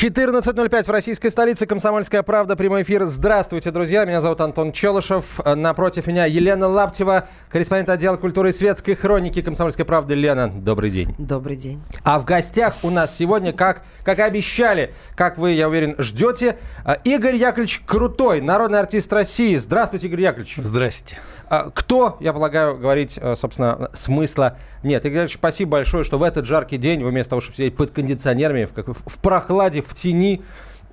[0.00, 1.66] 14.05 в российской столице.
[1.66, 2.54] Комсомольская правда.
[2.54, 3.02] Прямой эфир.
[3.02, 4.04] Здравствуйте, друзья.
[4.04, 5.40] Меня зовут Антон Челышев.
[5.44, 10.14] Напротив меня Елена Лаптева, корреспондент отдела культуры и светской хроники Комсомольской правды.
[10.14, 11.16] Лена, добрый день.
[11.18, 11.82] Добрый день.
[12.04, 16.58] А в гостях у нас сегодня, как, как и обещали, как вы, я уверен, ждете,
[17.02, 19.56] Игорь Яковлевич Крутой, народный артист России.
[19.56, 20.58] Здравствуйте, Игорь Яковлевич.
[20.58, 21.16] Здрасте.
[21.50, 25.04] А, кто, я полагаю, говорить, э, собственно, смысла нет.
[25.06, 28.66] Игорь Ильич, спасибо большое, что в этот жаркий день вместо того, чтобы сидеть под кондиционерами,
[28.66, 30.42] в, в прохладе, в тени,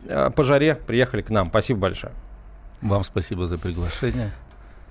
[0.07, 1.47] э, по жаре приехали к нам.
[1.47, 2.13] Спасибо большое.
[2.81, 4.31] Вам спасибо за приглашение.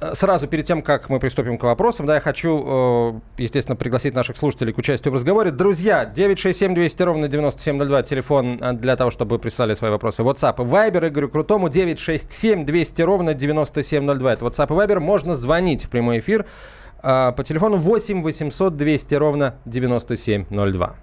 [0.04, 4.36] Э, сразу перед тем, как мы приступим к вопросам, да, я хочу, естественно, пригласить наших
[4.36, 5.50] слушателей к участию в разговоре.
[5.50, 10.22] Друзья, 967 200 ровно 9702, телефон для того, чтобы вы прислали свои вопросы.
[10.22, 14.32] WhatsApp и Viber Игорю Крутому 967 200 ровно 9702.
[14.32, 15.00] Это WhatsApp и Viber.
[15.00, 16.46] Можно звонить в прямой эфир
[17.02, 20.96] по телефону 8 800 200 ровно 9702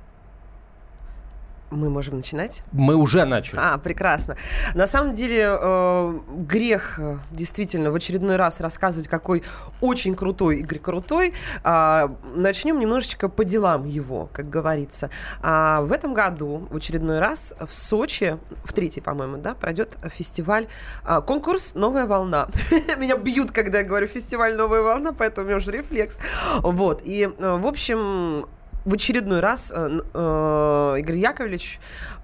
[1.71, 2.63] мы можем начинать?
[2.71, 3.59] Мы уже начали.
[3.59, 4.35] А, прекрасно.
[4.75, 9.43] На самом деле, э, грех э, действительно в очередной раз рассказывать, какой
[9.79, 11.33] очень крутой Игорь Крутой.
[11.63, 15.09] Э, начнем немножечко по делам его, как говорится.
[15.41, 20.67] А в этом году в очередной раз в Сочи, в третий, по-моему, да, пройдет фестиваль,
[21.05, 22.47] э, конкурс «Новая волна».
[22.97, 26.19] Меня бьют, когда я говорю фестиваль «Новая волна», поэтому у меня уже рефлекс.
[26.59, 27.01] Вот.
[27.05, 28.45] И, э, в общем,
[28.85, 31.79] в очередной раз э, э, Игорь Яковлевич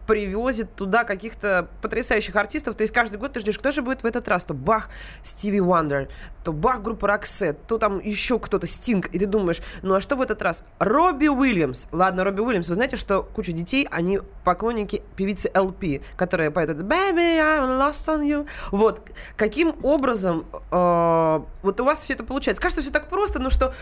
[0.08, 2.76] привозит туда каких-то потрясающих артистов.
[2.76, 4.46] То есть каждый год ты ждешь, кто же будет в этот раз.
[4.46, 4.90] То Бах,
[5.22, 6.08] Стиви Уандер,
[6.44, 9.08] то Бах, группа Роксет, то там еще кто-то, Стинг.
[9.08, 10.64] И ты думаешь, ну а что в этот раз?
[10.80, 11.88] Робби Уильямс.
[11.92, 12.70] Ладно, Робби Уильямс.
[12.70, 18.08] Вы знаете, что куча детей, они поклонники певицы LP, которая поет это Baby, I'm lost
[18.08, 18.48] on you.
[18.72, 19.02] Вот.
[19.36, 22.62] Каким образом э, вот у вас все это получается?
[22.62, 23.74] Кажется, все так просто, но что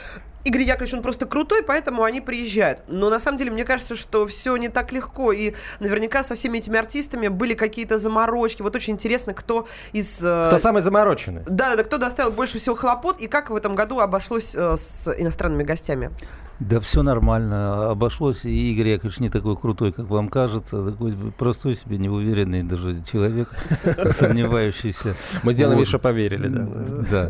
[0.45, 2.81] Игорь Яковлевич, он просто крутой, поэтому они приезжают.
[2.87, 5.31] Но на самом деле, мне кажется, что все не так легко.
[5.31, 8.61] И наверняка наверняка со всеми этими артистами были какие-то заморочки.
[8.61, 10.25] Вот очень интересно, кто из...
[10.25, 11.43] Э, кто самый замороченный.
[11.47, 15.13] Да, да, кто доставил больше всего хлопот и как в этом году обошлось э, с
[15.17, 16.11] иностранными гостями.
[16.59, 21.75] Да все нормально, обошлось, и Игорь Яковлевич не такой крутой, как вам кажется, такой простой
[21.75, 23.49] себе, неуверенный даже человек,
[24.11, 25.15] сомневающийся.
[25.43, 26.67] Мы сделали, что поверили, да.
[27.11, 27.29] Да.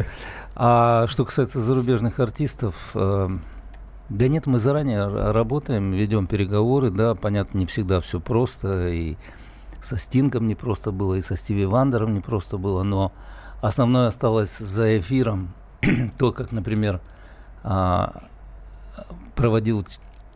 [0.55, 3.29] А что касается зарубежных артистов, э,
[4.09, 9.17] да нет, мы заранее работаем, ведем переговоры, да, понятно, не всегда все просто, и
[9.81, 13.11] со Стингом не просто было, и со Стиви Вандером не просто было, но
[13.61, 15.53] основное осталось за эфиром,
[16.17, 17.01] то, как, например,
[17.63, 18.23] а,
[19.35, 19.83] проводил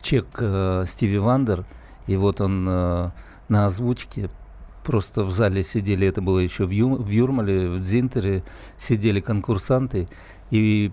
[0.02, 1.64] чек э, Стиви Вандер,
[2.06, 3.10] и вот он э,
[3.48, 4.30] на озвучке
[4.84, 8.42] просто в зале сидели, это было еще в, Ю, в Юрмале, в Дзинтере,
[8.78, 10.08] сидели конкурсанты
[10.50, 10.90] и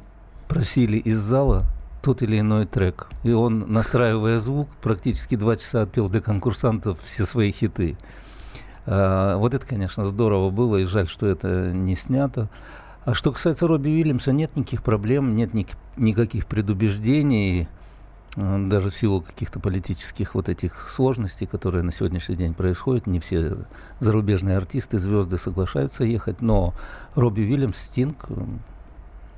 [0.48, 1.66] просили из зала
[2.08, 3.10] тот или иной трек.
[3.24, 7.98] И он, настраивая звук, практически два часа отпел для конкурсантов все свои хиты.
[8.86, 12.50] А, вот это, конечно, здорово было, и жаль, что это не снято.
[13.04, 15.68] А что касается Робби Уильямса, нет никаких проблем, нет ни,
[15.98, 17.68] никаких предубеждений,
[18.38, 23.06] даже в силу каких-то политических вот этих сложностей, которые на сегодняшний день происходят.
[23.06, 23.58] Не все
[24.00, 26.74] зарубежные артисты, звезды соглашаются ехать, но
[27.16, 28.30] Робби Уильямс, Стинг,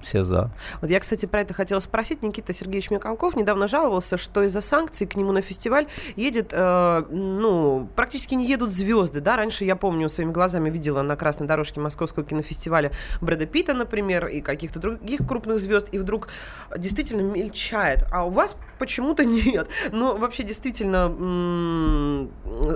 [0.02, 0.52] все за.
[0.82, 2.24] Вот я, кстати, про это хотела спросить.
[2.24, 7.90] Никита Сергеевич Микалков недавно жаловался, что из-за санкций к нему на фестиваль едет, э, ну,
[7.96, 9.36] практически не едут звезды, да.
[9.36, 14.42] Раньше, я помню, своими глазами видела на красной дорожке Московского кинофестиваля Брэда Питта, например, и
[14.42, 16.30] каких-то других крупных звезд, и вдруг
[16.78, 18.06] действительно мельчает.
[18.12, 19.68] А у вас почему-то нет.
[19.92, 21.10] Но вообще действительно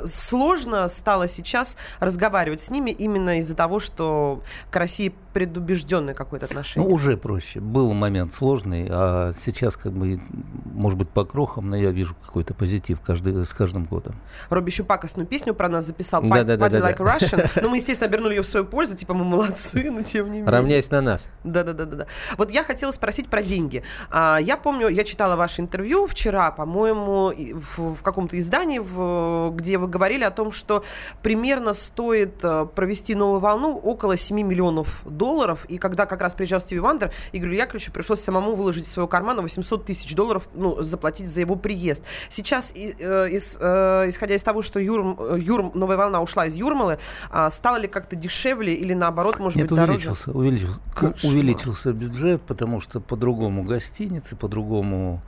[0.05, 6.87] сложно стало сейчас разговаривать с ними именно из-за того, что к России предубежденное какое-то отношение.
[6.87, 7.59] Ну, уже проще.
[7.59, 10.21] Был момент сложный, а сейчас как бы,
[10.65, 14.15] может быть, по крохам, но я вижу какой-то позитив каждый, с каждым годом.
[14.49, 17.17] Робби еще пакостную песню про нас записал, да, да, да, да, Like да.
[17.17, 17.49] Russian.
[17.55, 20.39] Но ну, мы, естественно, обернули ее в свою пользу, типа мы молодцы, но тем не
[20.39, 20.51] менее.
[20.51, 21.29] Равняясь на нас.
[21.43, 22.05] Да-да-да.
[22.37, 23.83] Вот я хотела спросить про деньги.
[24.09, 29.77] А, я помню, я читала ваше интервью вчера, по-моему, в, в каком-то издании, в, где
[29.77, 30.83] вы говорили о том, что
[31.21, 35.22] примерно стоит э, провести новую волну около 7 миллионов долларов.
[35.69, 39.41] И когда как раз приезжал Стиви Вандер, Игорю Яковлевичу пришлось самому выложить из своего кармана
[39.41, 42.03] 800 тысяч долларов, ну, заплатить за его приезд.
[42.29, 46.99] Сейчас, э, из, э, исходя из того, что Юрм, Юрм, новая волна ушла из Юрмалы,
[47.31, 50.39] э, стало ли как-то дешевле или наоборот, может Нет, быть, увеличился, дороже?
[50.39, 51.33] Увеличился, Кошмар.
[51.33, 55.21] увеличился бюджет, потому что по-другому гостиницы, по-другому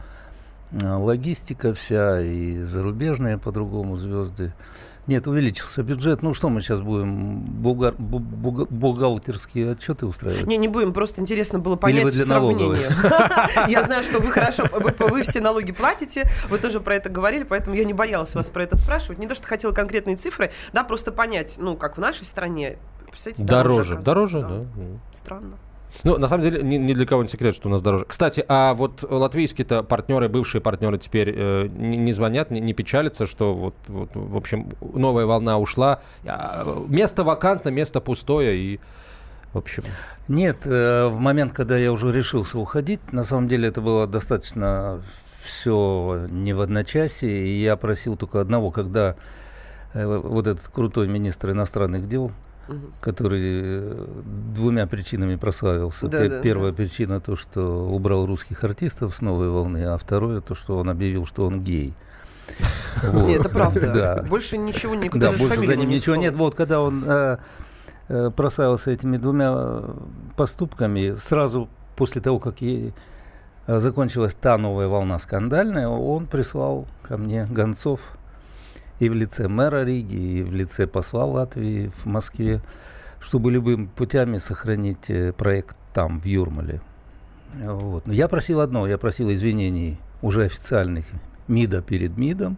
[0.72, 4.54] э, логистика вся и зарубежные по-другому звезды
[5.08, 6.24] Нет, увеличился бюджет.
[6.24, 10.48] Ну что мы сейчас будем булгар, бухгалтерские отчеты устраивать?
[10.48, 10.94] Не, не будем.
[10.94, 12.90] Просто интересно было понять Или сравнение.
[13.68, 17.76] Я знаю, что вы хорошо, вы все налоги платите, вы тоже про это говорили, поэтому
[17.76, 19.20] я не боялась вас про это спрашивать.
[19.20, 22.78] Не то, что хотела конкретные цифры, да, просто понять, ну, как в нашей стране,
[23.38, 24.66] дороже, дороже, да.
[25.12, 25.58] Странно.
[26.04, 28.06] Ну, на самом деле, ни, ни для кого не секрет, что у нас дороже.
[28.06, 33.26] Кстати, а вот латвийские-то партнеры, бывшие партнеры теперь э, не, не звонят, не, не печалятся,
[33.26, 36.02] что вот, вот, в общем, новая волна ушла.
[36.26, 38.80] А, место вакантно, место пустое и...
[39.54, 39.84] В общем.
[40.28, 45.02] Нет, э, в момент, когда я уже решился уходить, на самом деле это было достаточно
[45.42, 49.16] все не в одночасье, и я просил только одного, когда
[49.94, 52.32] э, вот этот крутой министр иностранных дел
[52.68, 52.92] угу.
[53.02, 54.08] который э,
[54.54, 56.08] двумя причинами прославился.
[56.08, 56.78] Да, да, Первая да.
[56.78, 61.26] причина то, что убрал русских артистов с новой волны, а второе то, что он объявил,
[61.26, 61.94] что он гей.
[63.14, 63.92] Нет, это правда.
[63.94, 64.24] Да.
[64.24, 66.36] Больше ничего никуда Да, больше за ним ничего нет.
[66.36, 67.38] Вот когда он э,
[68.08, 69.84] э, прославился этими двумя
[70.36, 72.56] поступками, сразу после того, как
[73.68, 78.18] закончилась та новая волна скандальная, он прислал ко мне гонцов
[79.00, 82.62] и в лице мэра Риги, и в лице посла Латвии в Москве,
[83.20, 86.82] чтобы любыми путями сохранить э, проект там, в Юрмале.
[87.54, 88.08] Вот.
[88.08, 91.06] Но я просил одно, я просил извинений уже официальных
[91.48, 92.58] МИДа перед МИДом,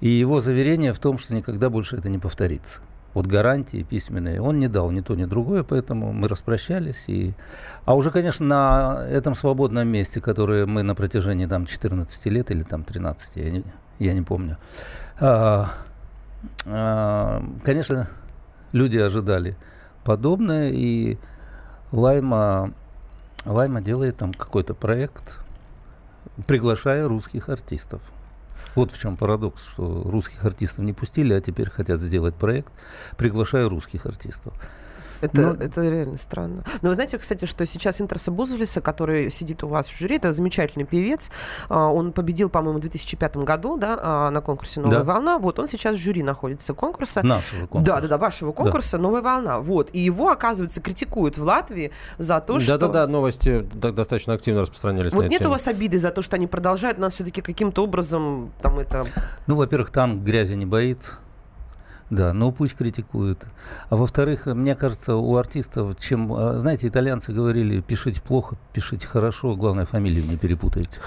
[0.00, 2.80] и его заверение в том, что никогда больше это не повторится.
[3.14, 7.04] Вот гарантии письменные он не дал ни то, ни другое, поэтому мы распрощались.
[7.06, 7.32] И...
[7.86, 12.62] А уже, конечно, на этом свободном месте, которое мы на протяжении там, 14 лет или
[12.62, 13.64] там 13, я не,
[13.98, 14.58] я не помню,
[15.18, 15.70] а,
[16.66, 18.08] а, конечно,
[18.72, 19.56] люди ожидали
[20.04, 21.18] подобное, и
[21.92, 22.72] Лайма,
[23.44, 25.38] Лайма делает там какой-то проект,
[26.46, 28.02] приглашая русских артистов.
[28.74, 32.72] Вот в чем парадокс, что русских артистов не пустили, а теперь хотят сделать проект,
[33.16, 34.52] приглашая русских артистов.
[35.20, 36.64] Это, ну, это реально странно.
[36.82, 40.32] Но вы знаете, кстати, что сейчас Интерса Бузовлиса, который сидит у вас в жюри, это
[40.32, 41.30] замечательный певец.
[41.68, 45.04] А, он победил, по-моему, в 2005 году да, а, на конкурсе «Новая да.
[45.04, 45.38] волна».
[45.38, 47.22] Вот он сейчас в жюри находится конкурса.
[47.22, 47.84] Нашего конкурса.
[47.84, 49.02] Да, да, да, вашего конкурса да.
[49.02, 49.60] «Новая волна».
[49.60, 49.90] Вот.
[49.92, 52.78] И его, оказывается, критикуют в Латвии за то, что...
[52.78, 55.50] Да-да-да, новости достаточно активно распространялись Вот нет тему.
[55.50, 59.06] у вас обиды за то, что они продолжают нас все-таки каким-то образом там это...
[59.46, 61.18] Ну, во-первых, танк грязи не боится.
[62.08, 63.46] Да, ну пусть критикуют.
[63.90, 69.56] А во-вторых, мне кажется, у артистов, чем, а, знаете, итальянцы говорили, пишите плохо, пишите хорошо,
[69.56, 71.00] главное, фамилию не перепутайте.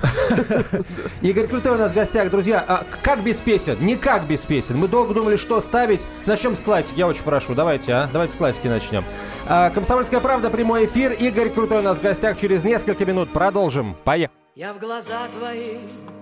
[1.21, 2.29] Игорь Крутой у нас в гостях.
[2.29, 3.77] Друзья, а как без песен?
[3.79, 4.77] Никак без песен.
[4.77, 6.05] Мы долго думали, что ставить.
[6.25, 7.55] Начнем с классики, я очень прошу.
[7.55, 8.09] Давайте, а?
[8.11, 9.05] Давайте с классики начнем.
[9.47, 11.13] А, Комсомольская правда, прямой эфир.
[11.13, 12.37] Игорь Крутой у нас в гостях.
[12.37, 13.95] Через несколько минут продолжим.
[14.03, 14.35] Поехали.
[14.55, 15.77] Я в глаза твои,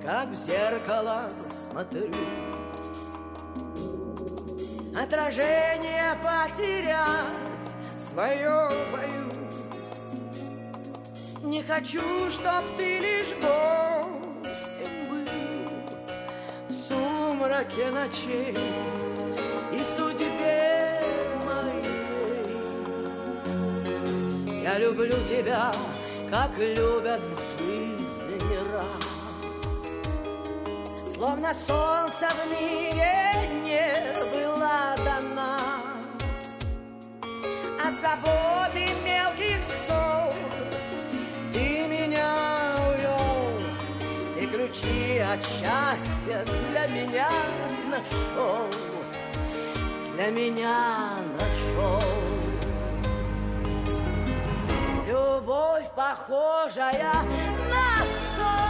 [0.05, 1.27] как в зеркало,
[1.71, 2.11] смотрю.
[4.99, 7.67] Отражение потерять
[7.99, 9.61] свое боюсь.
[11.43, 12.01] Не хочу,
[12.31, 15.27] чтоб ты лишь гостем был
[16.67, 18.57] В сумраке ночей.
[19.71, 21.03] И судьбе
[21.45, 22.65] моей
[24.63, 25.71] Я люблю тебя,
[26.31, 29.05] как любят в жизни раз.
[31.13, 33.46] Словно солнце в мире
[33.87, 36.27] не было до нас.
[37.85, 40.33] От заботы мелких ссор
[41.53, 42.31] Ты меня
[42.89, 43.49] увел
[44.35, 47.29] Ты ключи от счастья для меня
[47.89, 48.67] нашел
[50.15, 52.01] Для меня нашел.
[55.05, 57.13] Любовь похожая
[57.69, 57.97] на
[58.35, 58.67] сон.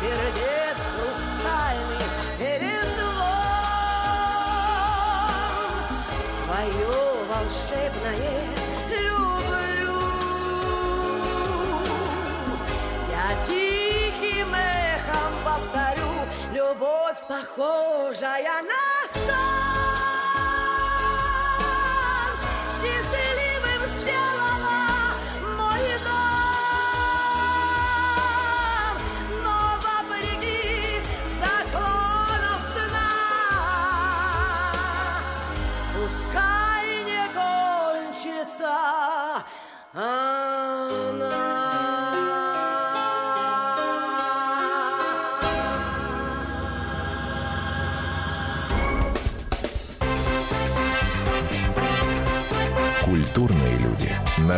[0.00, 0.65] Сердец
[8.06, 8.46] волшебное
[8.90, 9.98] люблю.
[13.10, 16.12] Я тихим эхом повторю,
[16.52, 19.55] любовь похожая на Культурные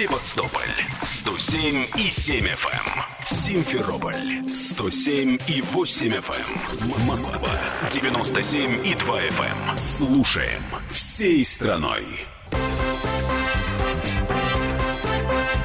[0.00, 0.08] Эм.
[0.08, 0.62] Севастополь
[1.02, 3.24] 107 и 7 FM.
[3.24, 7.06] Симферополь 107 и 8 FM.
[7.06, 7.50] Москва
[7.90, 9.78] 97 и 2 FM.
[9.78, 12.04] Слушаем всей страной.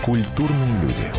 [0.04, 1.12] Культурные люди.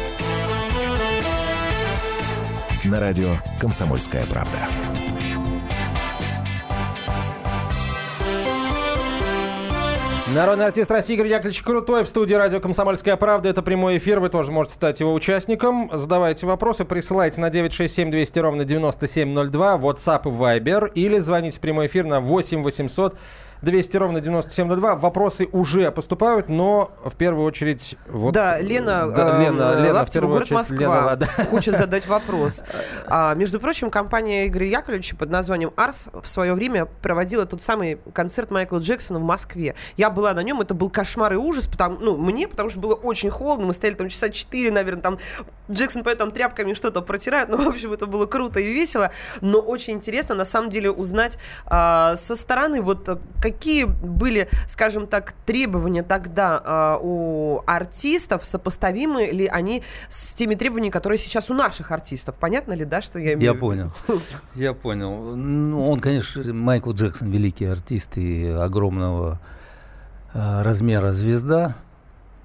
[2.85, 5.01] На радио «Комсомольская правда».
[10.35, 13.51] Народный артист России Игорь Яковлевич Крутой в студии радио «Комсомольская правда».
[13.51, 15.91] Это прямой эфир, вы тоже можете стать его участником.
[15.93, 21.87] Задавайте вопросы, присылайте на 967 200 ровно 9702, WhatsApp и Viber, или звоните в прямой
[21.89, 23.15] эфир на 8 800
[23.62, 24.97] 200 ровно 9702.
[24.97, 27.97] Вопросы уже поступают, но в первую очередь...
[28.09, 31.26] Вот, да, Лена, да, э, Лена, Лена, в Лаптева, город очередь, Москва, Лена Лада.
[31.50, 32.64] хочет задать вопрос.
[33.07, 38.00] А, между прочим, компания Игоря Яковлевича под названием «Арс» в свое время проводила тот самый
[38.12, 39.76] концерт Майкла Джексона в Москве.
[39.97, 42.95] Я была на нем, это был кошмар и ужас, потому, ну, мне, потому что было
[42.95, 45.19] очень холодно, мы стояли там часа четыре, наверное, там
[45.71, 49.61] Джексон поэтому там тряпками что-то протирает, ну, в общем, это было круто и весело, но
[49.61, 53.09] очень интересно, на самом деле, узнать а, со стороны, вот,
[53.40, 60.54] какие были были, скажем так, требования тогда э, у артистов, сопоставимы ли они с теми
[60.54, 62.37] требованиями, которые сейчас у наших артистов?
[62.37, 63.92] Понятно ли, да, что я имею Я понял.
[64.54, 65.37] Я понял.
[65.37, 69.40] Ну, он, конечно, Майкл Джексон великий артист и огромного
[70.35, 71.75] а, размера звезда,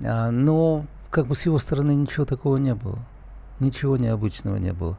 [0.03, 2.99] А, но как бы с его стороны ничего такого не было.
[3.59, 4.97] Ничего необычного не было.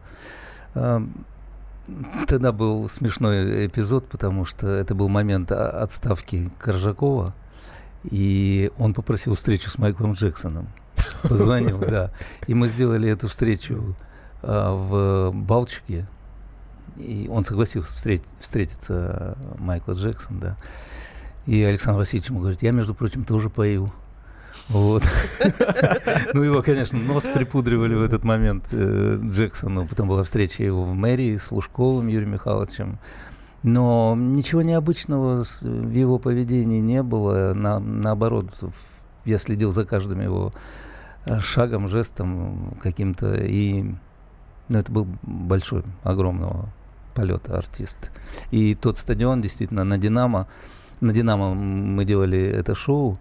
[2.27, 7.35] Тогда был смешной эпизод, потому что это был момент отставки Коржакова,
[8.05, 10.69] и он попросил встречу с Майклом Джексоном.
[11.23, 12.11] Позвонил, да.
[12.47, 13.97] И мы сделали эту встречу
[14.43, 16.07] а, в Балчуге.
[16.97, 20.57] И он согласился встретить, встретиться, а, Майкл Джексон, да.
[21.47, 23.93] И Александр Васильевич ему говорит, я, между прочим, тоже пою.
[24.69, 25.03] Вот.
[26.35, 29.87] Ну, его, конечно, нос припудривали в этот момент э, Джексону.
[29.87, 32.99] Потом была встреча его в мэрии с Лужковым Юрием Михайловичем.
[33.63, 37.55] Но ничего необычного в его поведении не было.
[37.55, 38.47] На, наоборот,
[39.25, 40.53] я следил за каждым его
[41.25, 43.35] э, шагом, жестом каким-то.
[43.35, 43.85] И
[44.69, 46.69] ну, это был большой, огромного
[47.15, 48.11] полета артист.
[48.51, 50.47] И тот стадион, действительно, на «Динамо»,
[51.01, 53.19] на «Динамо» мы делали это шоу,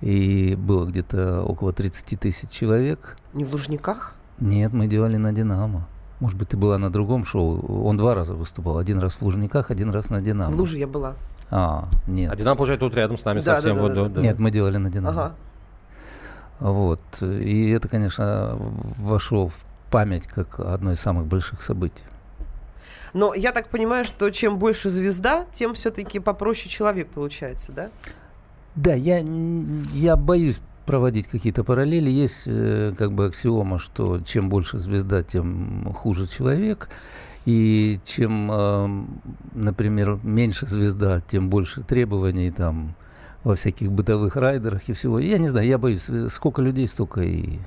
[0.00, 3.16] и было где-то около 30 тысяч человек.
[3.32, 4.14] Не в Лужниках?
[4.38, 5.86] Нет, мы делали на «Динамо».
[6.20, 7.84] Может быть, ты была на другом шоу.
[7.84, 8.78] Он два раза выступал.
[8.78, 10.52] Один раз в Лужниках, один раз на «Динамо».
[10.52, 11.14] В Луже я была.
[11.50, 12.32] А, нет.
[12.32, 13.76] А Динамо, получается, тут рядом с нами Да, совсем.
[13.76, 14.14] да, вот, да, да, да.
[14.16, 14.20] да.
[14.20, 15.24] Нет, мы делали на «Динамо».
[15.24, 15.34] Ага.
[16.60, 17.00] Вот.
[17.22, 18.56] И это, конечно,
[18.98, 19.54] вошло в
[19.90, 22.04] память как одно из самых больших событий.
[23.12, 27.90] Но я так понимаю, что чем больше звезда, тем все-таки попроще человек получается, да?
[28.76, 29.18] Да, я,
[29.92, 32.10] я боюсь проводить какие-то параллели.
[32.10, 36.88] Есть э, как бы аксиома, что чем больше звезда, тем хуже человек.
[37.46, 39.18] И чем,
[39.52, 42.94] например, меньше звезда, тем больше требований там
[43.44, 45.18] во всяких бытовых райдерах и всего.
[45.18, 47.58] Я не знаю, я боюсь, э, сколько людей, столько и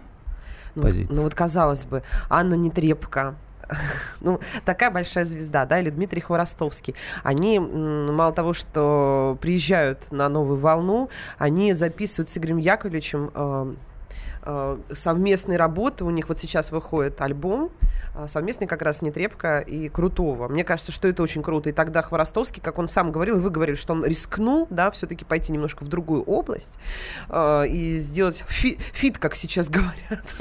[0.75, 1.15] Ну, позиций.
[1.15, 3.35] ну вот казалось бы, Анна Нетребко,
[4.21, 10.59] ну, такая большая звезда, да, или Дмитрий Хворостовский, они мало того, что приезжают на новую
[10.59, 13.73] волну, они записывают с Игорем Яковлевичем э,
[14.43, 16.03] э, совместные работы.
[16.03, 17.71] У них вот сейчас выходит альбом
[18.15, 20.47] э, совместный как раз Нетребко и Крутого.
[20.47, 21.69] Мне кажется, что это очень круто.
[21.69, 25.51] И тогда Хворостовский, как он сам говорил, вы говорили, что он рискнул, да, все-таки пойти
[25.51, 26.79] немножко в другую область
[27.29, 30.35] э, и сделать фи- фит, как сейчас говорят.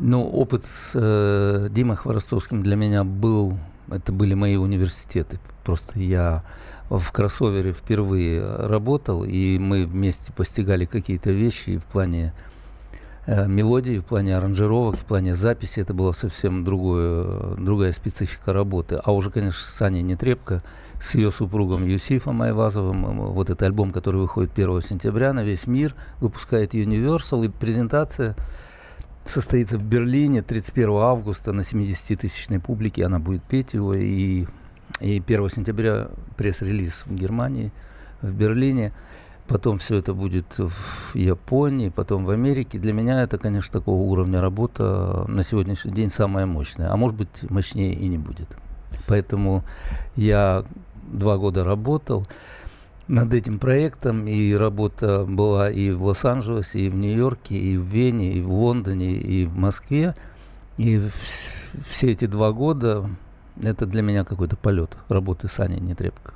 [0.00, 3.58] Ну, опыт с э, Димой Хворостовским для меня был,
[3.90, 5.40] это были мои университеты.
[5.64, 6.44] Просто я
[6.88, 12.32] в кроссовере впервые работал, и мы вместе постигали какие-то вещи в плане
[13.26, 15.80] э, мелодии, в плане аранжировок, в плане записи.
[15.80, 19.00] Это была совсем другое, другая специфика работы.
[19.02, 20.62] А уже, конечно, с Аней Нетребко,
[21.00, 25.66] с ее супругом Юсифом Айвазовым, м, вот этот альбом, который выходит 1 сентября на весь
[25.66, 28.36] мир, выпускает Universal, и презентация
[29.28, 33.04] состоится в Берлине 31 августа на 70-тысячной публике.
[33.04, 33.94] Она будет петь его.
[33.94, 34.46] И,
[35.00, 37.72] и 1 сентября пресс-релиз в Германии,
[38.22, 38.92] в Берлине.
[39.46, 42.78] Потом все это будет в Японии, потом в Америке.
[42.78, 46.92] Для меня это, конечно, такого уровня работа на сегодняшний день самая мощная.
[46.92, 48.56] А может быть, мощнее и не будет.
[49.06, 49.64] Поэтому
[50.16, 50.64] я
[51.10, 52.26] два года работал.
[53.08, 58.34] Над этим проектом, и работа была и в Лос-Анджелесе, и в Нью-Йорке, и в Вене,
[58.34, 60.14] и в Лондоне, и в Москве.
[60.76, 61.00] И
[61.88, 63.08] все эти два года
[63.62, 66.34] это для меня какой-то полет работы с Аней Нетребко.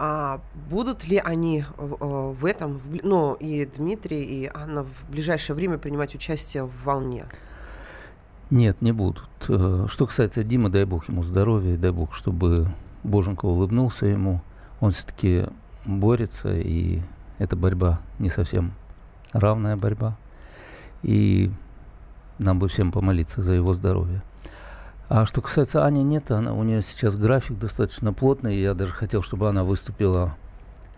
[0.00, 5.76] А будут ли они в, э, этом, ну и Дмитрий, и Анна в ближайшее время
[5.76, 7.26] принимать участие в волне?
[8.50, 9.28] Нет, не будут.
[9.48, 12.68] Э, что касается Димы, дай бог ему здоровья, дай бог, чтобы
[13.02, 14.40] Боженко улыбнулся ему.
[14.80, 15.46] Он все-таки
[15.88, 17.00] борется, и
[17.38, 18.72] эта борьба не совсем
[19.32, 20.16] равная борьба.
[21.02, 21.50] И
[22.38, 24.22] нам бы всем помолиться за его здоровье.
[25.08, 28.56] А что касается Ани, нет, она, у нее сейчас график достаточно плотный.
[28.58, 30.36] Я даже хотел, чтобы она выступила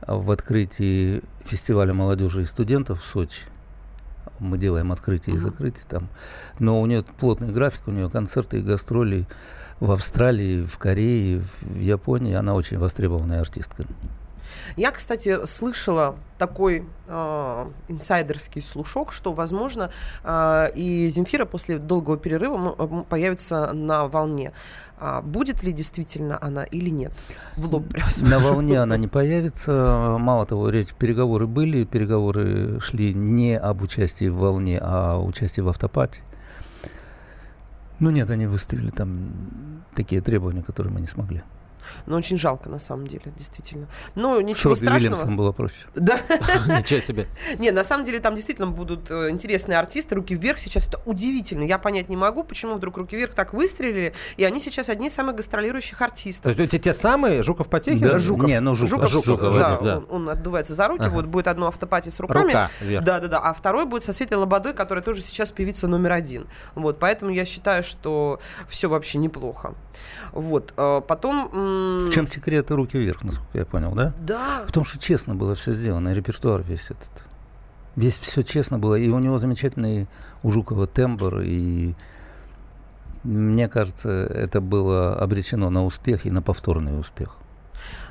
[0.06, 3.44] в открытии фестиваля молодежи и студентов в Сочи.
[4.40, 5.38] Мы делаем открытие uh-huh.
[5.38, 6.09] и закрытие там.
[6.59, 9.26] Но у нее плотный график, у нее концерты и гастроли
[9.78, 12.35] в Австралии, в Корее, в Японии.
[12.35, 13.85] Она очень востребованная артистка.
[14.76, 19.90] Я, кстати, слышала такой э, инсайдерский слушок, что, возможно,
[20.25, 24.52] э, и Земфира после долгого перерыва появится на волне.
[24.99, 27.12] А будет ли действительно она или нет?
[27.57, 27.85] В лоб
[28.21, 30.16] На волне она не появится.
[30.19, 35.69] Мало того, речь, переговоры были, переговоры шли не об участии в волне, а участии в
[35.69, 36.21] автопате.
[37.99, 39.30] Ну нет, они выставили там
[39.95, 41.42] такие требования, которые мы не смогли.
[42.06, 43.88] Но очень жалко, на самом деле, действительно.
[44.14, 45.14] Но ничего С страшного.
[45.14, 45.87] Вильямсом было проще.
[45.94, 46.18] Да.
[46.78, 47.26] Ничего себе.
[47.58, 50.14] Не, на самом деле там действительно будут э, интересные артисты.
[50.14, 51.62] Руки вверх сейчас это удивительно.
[51.62, 54.14] Я понять не могу, почему вдруг руки вверх так выстрелили.
[54.37, 56.54] И они сейчас одни из самых гастролирующих артистов.
[56.54, 58.00] То есть эти те самые Жуков Потехин?
[58.00, 58.49] Да, Жуков.
[58.49, 59.10] Не, ну Жуков.
[59.10, 60.02] Жуков, да.
[60.08, 61.08] Он, отдувается за руки.
[61.08, 62.46] Вот будет одно автопати с руками.
[62.46, 62.70] Рука.
[63.02, 63.38] Да, да, да.
[63.38, 66.46] А второй будет со Светлой Лободой, которая тоже сейчас певица номер один.
[66.75, 69.75] Вот, поэтому я считаю, что все вообще неплохо.
[70.32, 70.72] Вот.
[70.76, 71.50] Э, потом...
[72.06, 74.12] В чем секрет руки вверх, насколько я понял, да?
[74.20, 74.64] Да.
[74.66, 77.24] В том, что честно было все сделано, репертуар весь этот.
[77.96, 78.94] Весь все честно было.
[78.94, 80.08] И у него замечательный
[80.42, 81.40] у Жукова тембр.
[81.40, 81.94] И
[83.24, 87.36] мне кажется, это было обречено на успех и на повторный успех.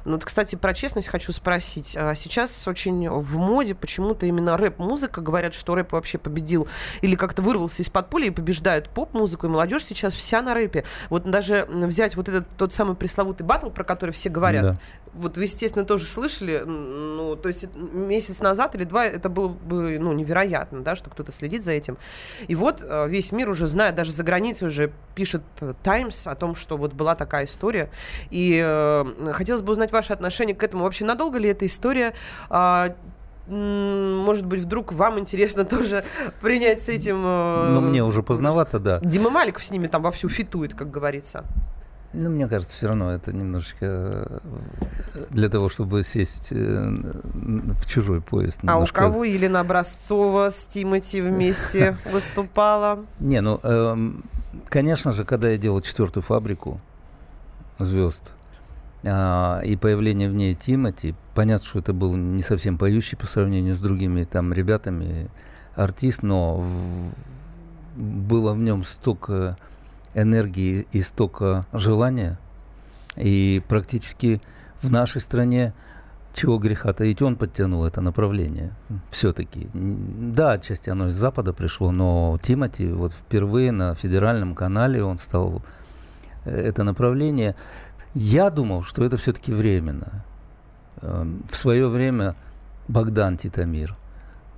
[0.06, 1.96] Ну, вот, кстати, про честность хочу спросить.
[1.98, 5.22] А сейчас очень в моде почему-то именно рэп-музыка.
[5.22, 6.68] Говорят, что рэп вообще победил
[7.02, 9.48] или как-то вырвался из-под поля и побеждает поп-музыку.
[9.48, 10.84] И молодежь сейчас вся на рэпе.
[11.10, 14.64] Вот даже взять вот этот тот самый пресловутый батл, про который все говорят.
[14.64, 14.76] Да.
[15.14, 16.64] Вот вы, естественно, тоже слышали.
[16.66, 21.32] Ну, то есть месяц назад или два это было бы ну, невероятно, да, что кто-то
[21.32, 21.98] следит за этим.
[22.48, 25.42] И вот э, весь мир уже знает, даже за границей уже пишет
[25.84, 27.90] Times о том, что вот была такая история.
[28.30, 30.84] И э, хотелось бы узнать ваше отношение к этому?
[30.84, 32.14] Вообще надолго ли эта история?
[32.50, 32.96] А,
[33.48, 36.04] может быть, вдруг вам интересно тоже
[36.42, 37.22] принять с этим...
[37.26, 39.00] Э, ну, мне уже поздновато, да.
[39.02, 41.44] Дима Маликов с ними там вовсю фитует, как говорится.
[42.12, 44.40] Ну, мне кажется, все равно это немножечко э,
[45.30, 48.64] для того, чтобы сесть э, в чужой поезд.
[48.64, 49.02] Немножко...
[49.04, 53.06] А у кого Елена Образцова с Тимати вместе выступала?
[53.20, 54.24] Не, ну, эм,
[54.70, 56.82] конечно же, когда я делал четвертую фабрику
[57.78, 58.34] звезд,
[59.04, 63.76] а, и появление в ней Тимати, понятно, что это был не совсем поющий по сравнению
[63.76, 65.30] с другими там ребятами
[65.76, 67.12] артист, но в,
[67.96, 69.58] было в нем столько
[70.14, 72.38] энергии и столько желания,
[73.16, 74.42] и практически
[74.82, 75.74] в нашей стране
[76.34, 78.72] чего греха таить, он подтянул это направление
[79.10, 79.70] все-таки.
[79.74, 85.62] Да, отчасти оно из Запада пришло, но Тимати вот впервые на федеральном канале он стал
[86.46, 87.56] э, это направление.
[88.14, 90.26] Я думал, что это все-таки временно.
[91.02, 92.36] Эм, в свое время
[92.88, 93.96] Богдан Титамир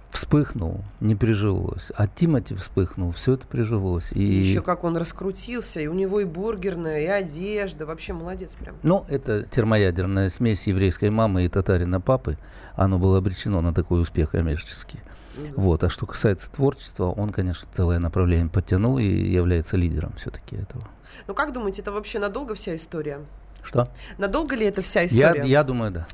[0.10, 1.92] вспыхнул, не прижилось.
[1.96, 4.12] А Тимати вспыхнул, все это прижилось.
[4.12, 4.20] И...
[4.20, 7.86] и еще как он раскрутился, и у него и бургерная, и одежда.
[7.86, 8.76] Вообще молодец прям.
[8.84, 12.38] Ну, это термоядерная смесь еврейской мамы и татарина папы.
[12.76, 15.00] Оно было обречено на такой успех коммерческий.
[15.38, 15.62] Угу.
[15.62, 15.84] Вот.
[15.84, 20.88] А что касается творчества, он, конечно, целое направление подтянул и является лидером все-таки этого.
[21.28, 23.22] Ну, как думаете, это вообще надолго вся история?
[23.64, 23.90] Что?
[24.18, 25.42] Надолго ли это вся история?
[25.42, 26.08] Я, я думаю, да.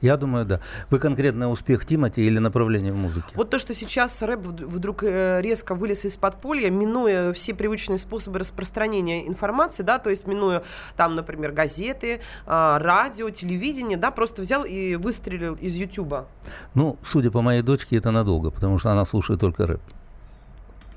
[0.00, 0.60] Я думаю, да.
[0.90, 3.28] Вы конкретно успех Тимати или направление в музыке?
[3.34, 8.38] Вот то, что сейчас рэп вдруг э, резко вылез из подполья, минуя все привычные способы
[8.38, 10.62] распространения информации, да, то есть минуя
[10.96, 16.28] там, например, газеты, а, радио, телевидение, да, просто взял и выстрелил из Ютуба.
[16.74, 19.80] Ну, судя по моей дочке, это надолго, потому что она слушает только рэп.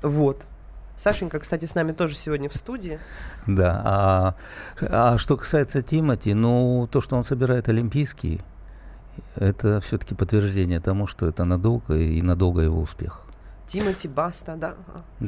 [0.02, 0.44] Вот.
[0.96, 2.98] Сашенька, кстати, с нами тоже сегодня в студии.
[3.46, 3.82] Да.
[3.84, 4.34] А,
[4.80, 8.40] а что касается Тимати, ну, то, что он собирает олимпийские,
[9.36, 13.24] это все-таки подтверждение тому, что это надолго и надолго его успех.
[13.66, 14.74] Тимати, Баста, да.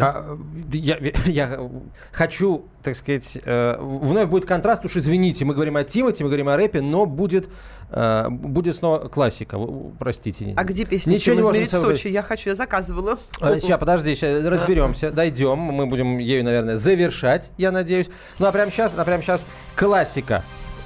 [0.01, 0.37] А,
[0.73, 1.71] я, я
[2.13, 6.49] хочу, так сказать, э, вновь будет контраст, уж извините, мы говорим о Тимати, мы говорим
[6.49, 7.49] о рэпе, но будет,
[7.91, 9.59] э, будет снова классика,
[9.99, 10.53] простите.
[10.57, 12.09] А где песня Ничего «Чем не можем измерить собой- Сочи»?
[12.09, 13.19] Я хочу, я заказывала.
[13.41, 18.11] Сейчас, подожди, сейчас разберемся, дойдем, мы будем ею, наверное, завершать, я надеюсь.
[18.39, 20.43] Ну а прямо сейчас, а прямо сейчас классика.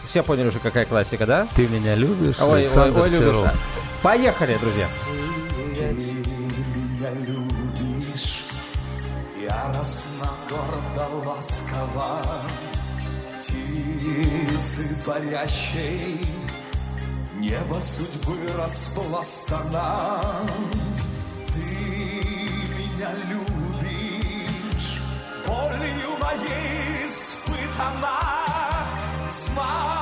[0.07, 1.49] Все поняли уже, какая классика, да?
[1.55, 3.27] Ты меня любишь, Ой, ой, Александр ой, любишь.
[3.27, 3.47] Серов.
[3.47, 3.53] а.
[4.03, 4.87] Поехали, друзья.
[7.09, 8.45] Меня любишь,
[9.41, 12.23] яростно, гордо, ласково,
[13.39, 16.27] птицы парящей,
[17.37, 20.11] небо судьбы распластана.
[21.55, 21.61] Ты
[22.79, 25.01] меня любишь,
[25.47, 28.19] болью моей испытана,
[29.31, 29.98] знаю,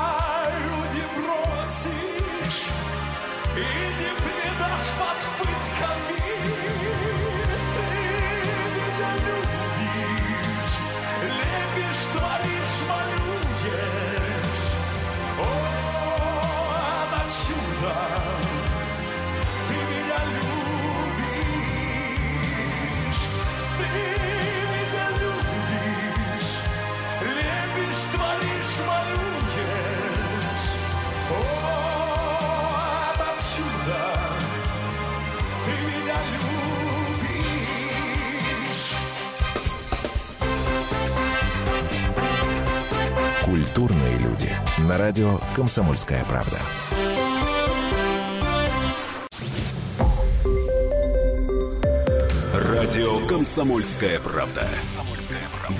[43.76, 44.50] Культурные люди.
[44.78, 46.58] На радио «Комсомольская правда».
[52.52, 54.68] Радио «Комсомольская правда».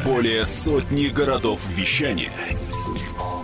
[0.05, 2.33] Более сотни городов вещания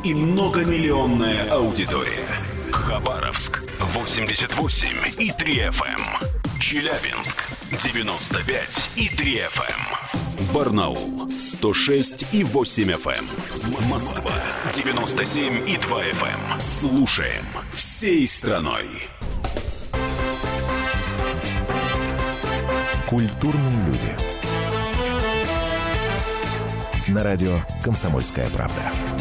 [0.04, 2.26] и многомиллионная аудитория.
[2.72, 4.88] Хабаровск 88
[5.18, 6.60] и 3 FM.
[6.60, 10.52] Челябинск 95 и 3 FM.
[10.52, 13.88] Барнаул 106 и 8 FM.
[13.88, 14.32] Москва
[14.72, 16.60] 97 и 2 FM.
[16.60, 18.86] Слушаем всей страной.
[23.08, 24.16] Культурные люди.
[27.08, 29.11] На радио «Комсомольская правда».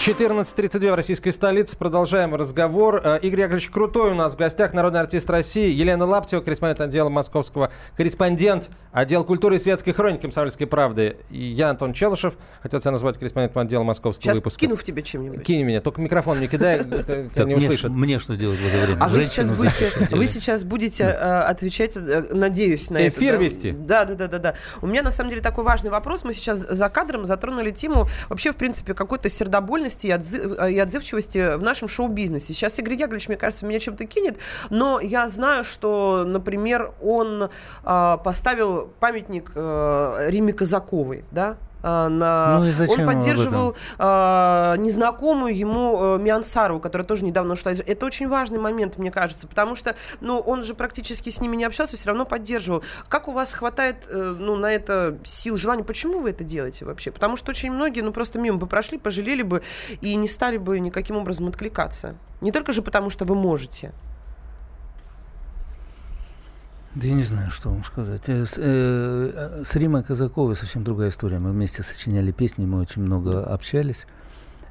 [0.00, 1.76] Четырнадцать тридцать две в российской столице.
[1.76, 3.02] Продолжаем разговор.
[3.04, 5.70] Э, Игорь Яковлевич Крутой у нас в гостях, народный артист России.
[5.70, 11.18] Елена Лаптева, корреспондент отдела московского, корреспондент отдела культуры и светской хроники «Комсомольской правды».
[11.28, 14.60] И я, Антон Челышев, хотел тебя назвать корреспондентом отдела московского Сейчас выпуска.
[14.60, 15.42] кину в тебя чем-нибудь.
[15.42, 17.90] Кинь меня, только микрофон не кидай, тебя не услышат.
[17.90, 19.04] мне что делать в это время?
[19.04, 23.18] А вы сейчас будете, вы сейчас будете э, отвечать, э, надеюсь, на это.
[23.18, 23.72] Эфир вести?
[23.72, 24.54] Да, да, да, да, да.
[24.80, 26.24] У меня на самом деле такой важный вопрос.
[26.24, 31.56] Мы сейчас за кадром затронули тему вообще, в принципе, какой-то сердобольности и, отзы- и отзывчивости
[31.56, 32.54] в нашем шоу-бизнесе.
[32.54, 34.38] Сейчас Игорь Яковлевич, мне кажется, меня чем-то кинет,
[34.70, 37.50] но я знаю, что, например, он
[37.84, 41.56] а, поставил памятник а, Риме Казаковой, да?
[41.82, 42.58] А, на...
[42.58, 47.72] Ну и зачем он поддерживал а, незнакомую ему э, Миансарову, которая тоже недавно ушла.
[47.72, 51.56] из- Это очень важный момент, мне кажется, потому что, ну, он же практически с ними
[51.56, 52.82] не общался, все равно поддерживал.
[53.08, 55.84] Как у вас хватает, э, ну, на это сил, желания?
[55.84, 57.10] Почему вы это делаете вообще?
[57.10, 59.62] Потому что очень многие, ну, просто мимо бы прошли, пожалели бы
[60.00, 62.14] и не стали бы никаким образом откликаться.
[62.40, 63.92] Не только же потому, что вы можете.
[66.94, 68.22] Да я не знаю, что вам сказать.
[68.26, 71.38] Э, С, э, с Римой Казаковой совсем другая история.
[71.38, 74.08] Мы вместе сочиняли песни, мы очень много общались.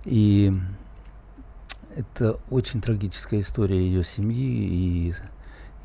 [0.03, 0.53] И
[1.95, 4.35] это очень трагическая история ее семьи.
[4.35, 5.13] И,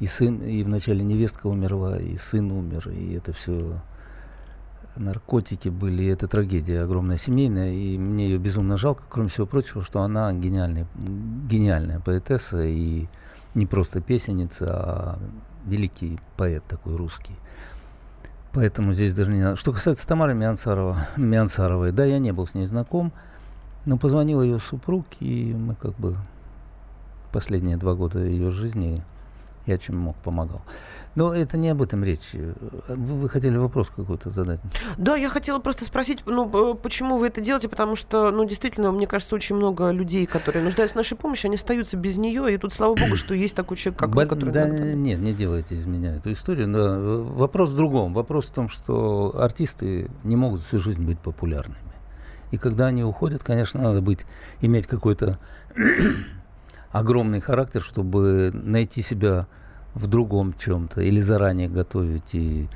[0.01, 2.89] и сын, и вначале невестка умерла, и сын умер.
[2.89, 3.81] И это все
[4.97, 6.03] наркотики были.
[6.03, 7.73] И это трагедия огромная семейная.
[7.73, 10.89] И мне ее безумно жалко, кроме всего прочего, что она гениальная,
[11.49, 13.07] гениальная поэтесса и
[13.55, 15.19] не просто песенница, а
[15.67, 17.35] великий поэт такой русский.
[18.53, 19.57] Поэтому здесь даже не надо.
[19.57, 23.13] Что касается Тамары Миансарова, Миансаровой, да, я не был с ней знаком,
[23.85, 26.17] но позвонил ее супруг, и мы как бы
[27.33, 29.03] последние два года ее жизни
[29.67, 30.63] я чем мог помогал.
[31.15, 32.33] Но это не об этом речь.
[32.89, 34.61] Вы, вы хотели вопрос какой-то задать?
[34.99, 39.07] Да, я хотела просто спросить, ну, почему вы это делаете, потому что, ну, действительно, мне
[39.07, 42.73] кажется, очень много людей, которые нуждаются в нашей помощи, они остаются без нее, и тут,
[42.73, 44.51] слава богу, что есть такой человек, как вы, Боль- который...
[44.53, 46.67] да, иногда- нет, не делайте из меня эту историю.
[46.69, 48.13] Но э, вопрос в другом.
[48.13, 51.79] Вопрос в том, что артисты не могут всю жизнь быть популярными.
[52.51, 54.27] И когда они уходят, конечно, надо быть,
[54.61, 55.39] иметь какой-то
[56.95, 59.49] огромный характер, чтобы найти себя
[59.95, 62.37] в другом чем-то или заранее готовить.
[62.37, 62.69] И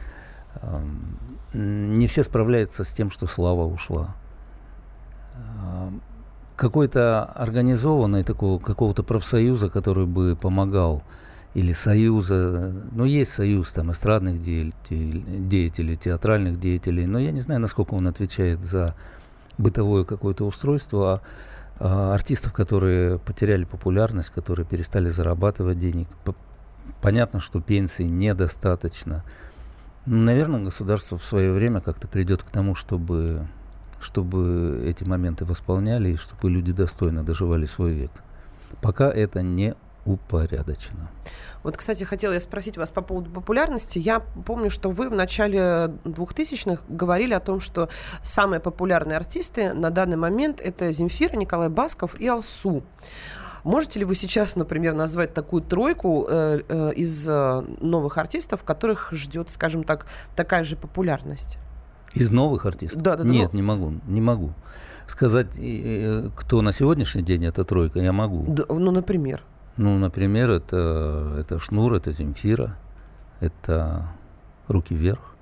[0.61, 4.17] эм, не все справляются с тем, что слава ушла.
[5.37, 6.03] Эм,
[6.57, 11.05] какой-то организованной такого какого-то профсоюза, который бы помогал
[11.55, 17.61] или союза, ну есть союз там эстрадных деятелей, деятелей, театральных деятелей, но я не знаю,
[17.61, 18.97] насколько он отвечает за
[19.59, 21.21] бытовое какое-то устройство, а
[21.79, 26.09] артистов, которые потеряли популярность, которые перестали зарабатывать денег.
[27.01, 29.25] Понятно, что пенсии недостаточно.
[30.07, 33.47] Ну, Наверное, государство в свое время как-то придет к тому, чтобы,
[34.01, 38.11] чтобы эти моменты восполняли и чтобы люди достойно доживали свой век.
[38.81, 39.75] Пока это не
[40.09, 41.11] упорядочено.
[41.63, 43.99] Вот, кстати, хотела я спросить вас по поводу популярности.
[43.99, 47.89] Я помню, что вы в начале 2000-х говорили о том, что
[48.23, 52.83] самые популярные артисты на данный момент это Земфира, Николай Басков и Алсу.
[53.65, 59.13] Можете ли вы сейчас, например, назвать такую тройку э, э, из э, новых артистов, которых
[59.13, 61.59] ждет, скажем так, такая же популярность?
[62.15, 63.03] Из новых артистов?
[63.03, 64.55] Да, да, да, Нет, не могу, не могу.
[65.07, 68.45] Сказать, э, кто на сегодняшний день эта тройка, я могу.
[68.49, 69.43] Да, ну, например.
[69.79, 72.77] Ну, например, это, это Шнур, это Земфира,
[73.39, 74.09] это
[74.67, 75.37] Руки вверх.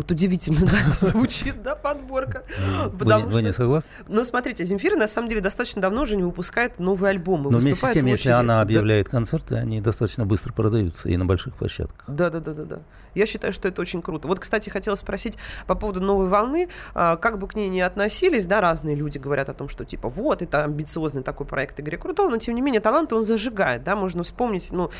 [0.00, 2.44] Вот удивительно, да, звучит, да, подборка.
[2.86, 3.92] Вы, Потому вы не что- согласны?
[4.08, 7.50] Ну, смотрите, Земфира, на самом деле, достаточно давно уже не выпускает новые альбомы.
[7.50, 11.54] Но вместе с тем, если она объявляет концерты, они достаточно быстро продаются и на больших
[11.54, 12.08] площадках.
[12.08, 12.78] Да, да, да, да, да.
[13.14, 14.26] Я считаю, что это очень круто.
[14.26, 15.36] Вот, кстати, хотела спросить
[15.66, 19.50] по поводу новой волны, а, как бы к ней ни относились, да, разные люди говорят
[19.50, 22.80] о том, что типа вот это амбициозный такой проект Игоря Крутого, но тем не менее
[22.80, 24.90] талант он зажигает, да, можно вспомнить, ну.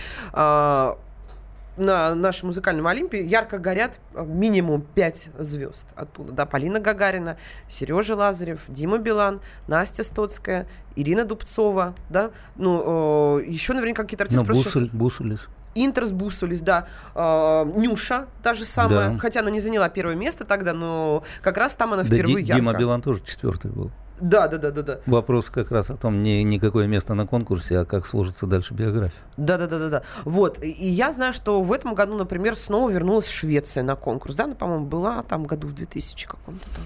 [1.80, 6.32] На нашем музыкальном Олимпе ярко горят а, минимум пять звезд оттуда.
[6.32, 7.36] Да, Полина Гагарина,
[7.68, 10.66] Сережа Лазарев, Дима Билан, Настя Стоцкая,
[10.96, 14.44] Ирина Дубцова, да, ну, э, еще наверняка какие-то артисты.
[14.44, 15.48] Ну, Бусуль, Бусулис.
[15.74, 16.86] Интерс Бусулис, да.
[17.14, 19.10] А, Нюша, та же самая.
[19.10, 19.18] Да.
[19.18, 22.48] Хотя она не заняла первое место тогда, но как раз там она Да, впервые Ди-
[22.48, 22.60] ярко.
[22.60, 23.90] Дима Билан тоже четвертый был.
[24.20, 24.98] Да, да, да, да, да.
[25.06, 28.74] Вопрос как раз о том, не, не какое место на конкурсе, а как сложится дальше
[28.74, 29.20] биография.
[29.36, 30.02] Да, да, да, да, да.
[30.24, 30.62] Вот.
[30.62, 34.36] И я знаю, что в этом году, например, снова вернулась Швеция на конкурс.
[34.36, 36.84] Да, она, по-моему, была там году в 2000 каком-то там.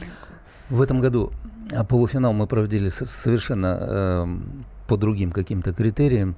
[0.71, 1.33] В этом году
[1.73, 6.37] а, полуфинал мы проводили со- совершенно эм, по другим каким-то критериям,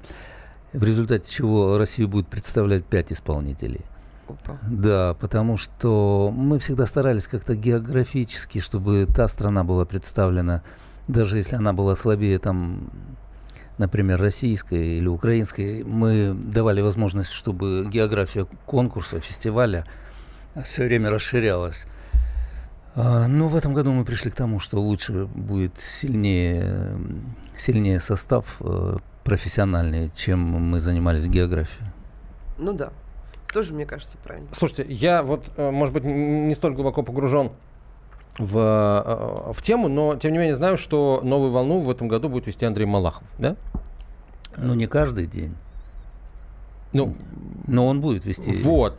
[0.72, 3.82] в результате чего Россию будет представлять пять исполнителей.
[4.28, 4.58] Опа.
[4.68, 10.62] Да, потому что мы всегда старались как-то географически, чтобы та страна была представлена,
[11.08, 12.90] даже если она была слабее там,
[13.78, 19.86] например, российской или украинской, мы давали возможность, чтобы география конкурса, фестиваля
[20.64, 21.86] все время расширялась.
[22.96, 26.98] А, Но в этом году мы пришли к тому, что лучше будет сильнее,
[27.56, 31.86] сильнее состав э, профессиональный, чем мы занимались географией.
[32.58, 32.90] Ну да.
[33.56, 34.48] Тоже, мне кажется, правильно.
[34.52, 37.52] Слушайте, я вот, э, может быть, не столь глубоко погружен
[38.36, 42.28] в, э, в тему, но тем не менее знаю, что новую волну в этом году
[42.28, 43.56] будет вести Андрей Малахов, да?
[44.58, 45.54] Ну, не каждый день,
[46.92, 47.16] Ну,
[47.66, 48.52] но он будет вести.
[48.62, 48.98] Вот.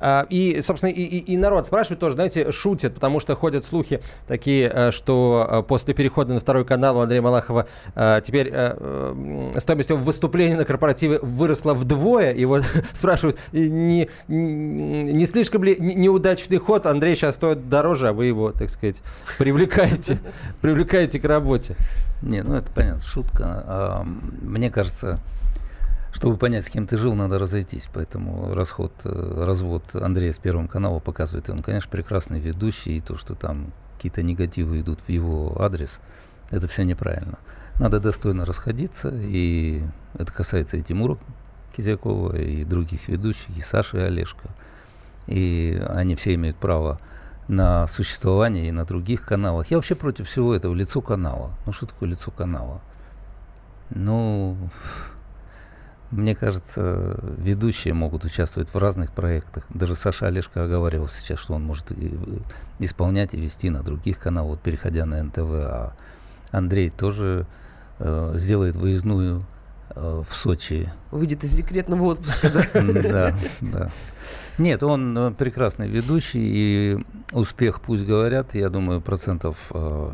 [0.00, 4.00] А, И, собственно, и, и- и народ спрашивает тоже, знаете, шутит, потому что ходят слухи
[4.26, 8.52] такие, э, что э, после перехода на второй канал у Андрея Малахова э, теперь
[9.58, 12.32] стоимость его выступления на корпоративе выросла вдвое.
[12.32, 16.86] И вот спрашивают, не, не слишком ли не- неудачный ход?
[16.86, 19.02] Андрей сейчас стоит дороже, а вы его, так сказать,
[19.38, 20.18] привлекаете,
[20.60, 21.76] привлекаете к работе.
[22.22, 24.04] Не, ну это понятно, шутка.
[24.42, 25.20] Мне кажется,
[26.16, 27.90] чтобы понять, с кем ты жил, надо разойтись.
[27.92, 31.50] Поэтому расход, э, развод Андрея с Первым канала показывает.
[31.50, 36.00] Он, конечно, прекрасный ведущий, и то, что там какие-то негативы идут в его адрес,
[36.50, 37.38] это все неправильно.
[37.78, 39.82] Надо достойно расходиться, и
[40.14, 41.18] это касается и Тимура
[41.76, 44.48] Кизякова, и других ведущих, и Саши и Олежка.
[45.26, 46.98] И они все имеют право
[47.46, 49.70] на существование и на других каналах.
[49.70, 50.72] Я вообще против всего этого.
[50.72, 51.50] Лицо канала.
[51.66, 52.80] Ну что такое лицо канала?
[53.90, 54.56] Ну,
[56.10, 59.66] мне кажется, ведущие могут участвовать в разных проектах.
[59.70, 62.16] Даже Саша Олешко оговаривал сейчас, что он может и,
[62.78, 65.38] исполнять и вести на других каналах, вот переходя на НТВ.
[65.38, 65.92] А
[66.52, 67.46] Андрей тоже
[67.98, 69.42] э, сделает выездную
[69.90, 72.82] э, в Сочи Выйдет из декретного отпуска, да?
[73.02, 73.90] Да, да.
[74.58, 80.12] Нет, он э, прекрасный ведущий, и успех, пусть говорят, я думаю, процентов э,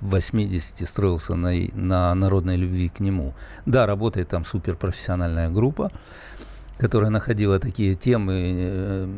[0.00, 3.34] 80 строился на, на народной любви к нему.
[3.66, 5.90] Да, работает там суперпрофессиональная группа,
[6.78, 9.08] которая находила такие темы э,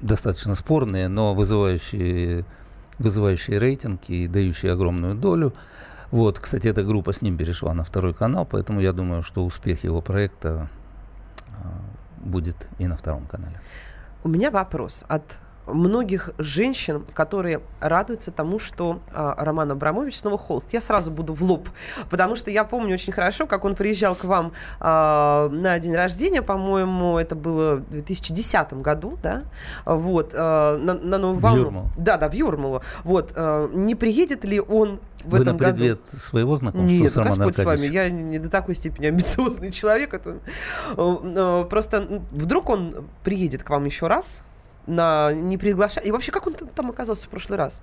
[0.00, 2.44] достаточно спорные, но вызывающие,
[2.98, 5.54] вызывающие рейтинг и дающие огромную долю.
[6.10, 9.82] Вот, кстати, эта группа с ним перешла на второй канал, поэтому я думаю, что успех
[9.82, 10.68] его проекта
[11.48, 11.80] а,
[12.18, 13.60] будет и на втором канале.
[14.22, 20.72] У меня вопрос от многих женщин, которые радуются тому, что а, Роман Абрамович снова холст.
[20.72, 21.68] Я сразу буду в лоб,
[22.10, 26.42] потому что я помню очень хорошо, как он приезжал к вам а, на день рождения,
[26.42, 29.42] по-моему, это было в 2010 году, да,
[29.84, 31.60] вот, а, на, на Новую волну.
[31.62, 31.88] Юрмалу.
[31.96, 32.82] Да, да, в Юрмалу.
[33.02, 35.76] Вот, а, не приедет ли он в Вы этом на году?
[35.76, 39.70] предмет своего знакомства Нет, с Романом Господь с вами, я не до такой степени амбициозный
[39.72, 40.14] человек.
[40.14, 40.38] Это,
[40.96, 44.42] э, э, просто вдруг он приедет к вам еще раз,
[44.86, 46.04] на, не приглашая.
[46.04, 47.82] И вообще, как он там оказался в прошлый раз?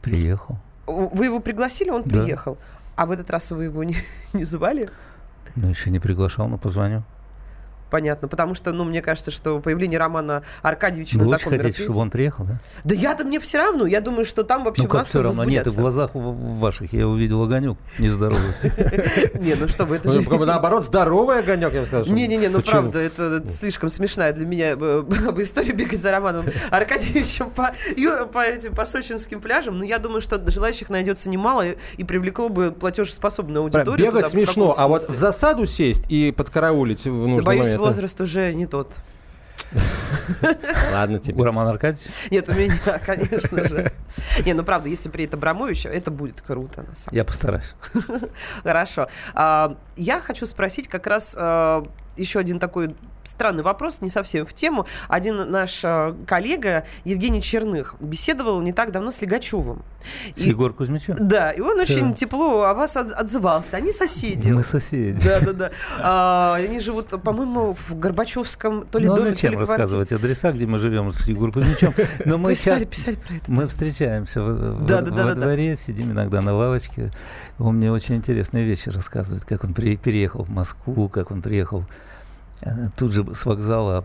[0.00, 0.58] Приехал.
[0.86, 2.22] Вы его пригласили, он Да.
[2.22, 2.58] приехал.
[2.96, 3.96] А в этот раз вы его не,
[4.32, 4.88] не звали?
[5.54, 7.02] Но еще не приглашал, но позвоню.
[7.92, 11.82] Понятно, потому что, ну, мне кажется, что появление Романа Аркадьевича Вы на таком хотите, мероприятии...
[11.82, 12.58] чтобы он приехал, да?
[12.84, 13.84] Да я-то мне все равно.
[13.84, 15.44] Я думаю, что там вообще Ну как все равно?
[15.44, 18.54] Нет, и в глазах ваших я увидел огонек нездоровый.
[19.34, 20.22] Не, ну что вы, это же...
[20.26, 22.06] Ну, Наоборот, здоровый огонек, я бы сказал.
[22.06, 26.46] Не-не-не, ну правда, это слишком смешная для меня э, была бы история бегать за Романом
[26.70, 27.74] Аркадьевичем по,
[28.38, 29.76] этим, по сочинским пляжам.
[29.76, 34.06] Но я думаю, что желающих найдется немало и, и привлекло бы платежеспособную аудиторию.
[34.06, 37.81] Бегать смешно, а вот в засаду сесть и подкараулить в нужный момент.
[37.86, 38.94] Возраст уже не тот.
[40.92, 41.42] Ладно У тебе.
[41.42, 42.10] Романа Аркадьевича?
[42.30, 42.74] Нет, у меня,
[43.06, 43.92] конечно же.
[44.44, 47.74] Не, ну правда, если приедет Абрамович, это будет круто, на самом Я постараюсь.
[48.62, 49.08] Хорошо.
[49.34, 51.82] А, Я хочу спросить как раз а,
[52.16, 54.86] еще один такой странный вопрос, не совсем в тему.
[55.08, 59.82] Один наш а, коллега Евгений Черных беседовал не так давно с Легачевым.
[60.34, 61.16] С И- Егор Кузьмичем?
[61.18, 61.82] Да, и он Да.
[61.82, 63.76] очень тепло о вас от- отзывался.
[63.76, 64.48] Они соседи.
[64.48, 65.20] Мы соседи.
[65.24, 65.70] Да, да, да.
[66.00, 70.52] А, Они живут, по-моему, в Горбачевском то ли Ну а доме, то зачем рассказывать адреса,
[70.52, 71.94] где мы живем с Егором Кузьмичем?
[72.24, 73.44] Но мы Писали, писали про это.
[73.50, 75.40] Мы встречаемся в- в- Да, да, да, во да, да.
[75.42, 77.10] дворе, сидим иногда на лавочке.
[77.58, 81.80] Он мне очень интересные вещи рассказывает, как он при- переехал в Москву, как он приехал
[81.80, 81.84] э,
[82.96, 84.04] тут же с вокзала,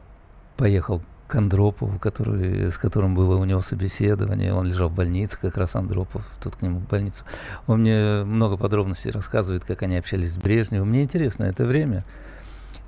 [0.56, 4.54] поехал к Андропову, который, с которым было у него собеседование.
[4.54, 7.26] Он лежал в больнице, как раз Андропов, тут к нему в больницу.
[7.68, 10.90] Он мне много подробностей рассказывает, как они общались с Брежневым.
[10.90, 12.06] Мне интересно это время.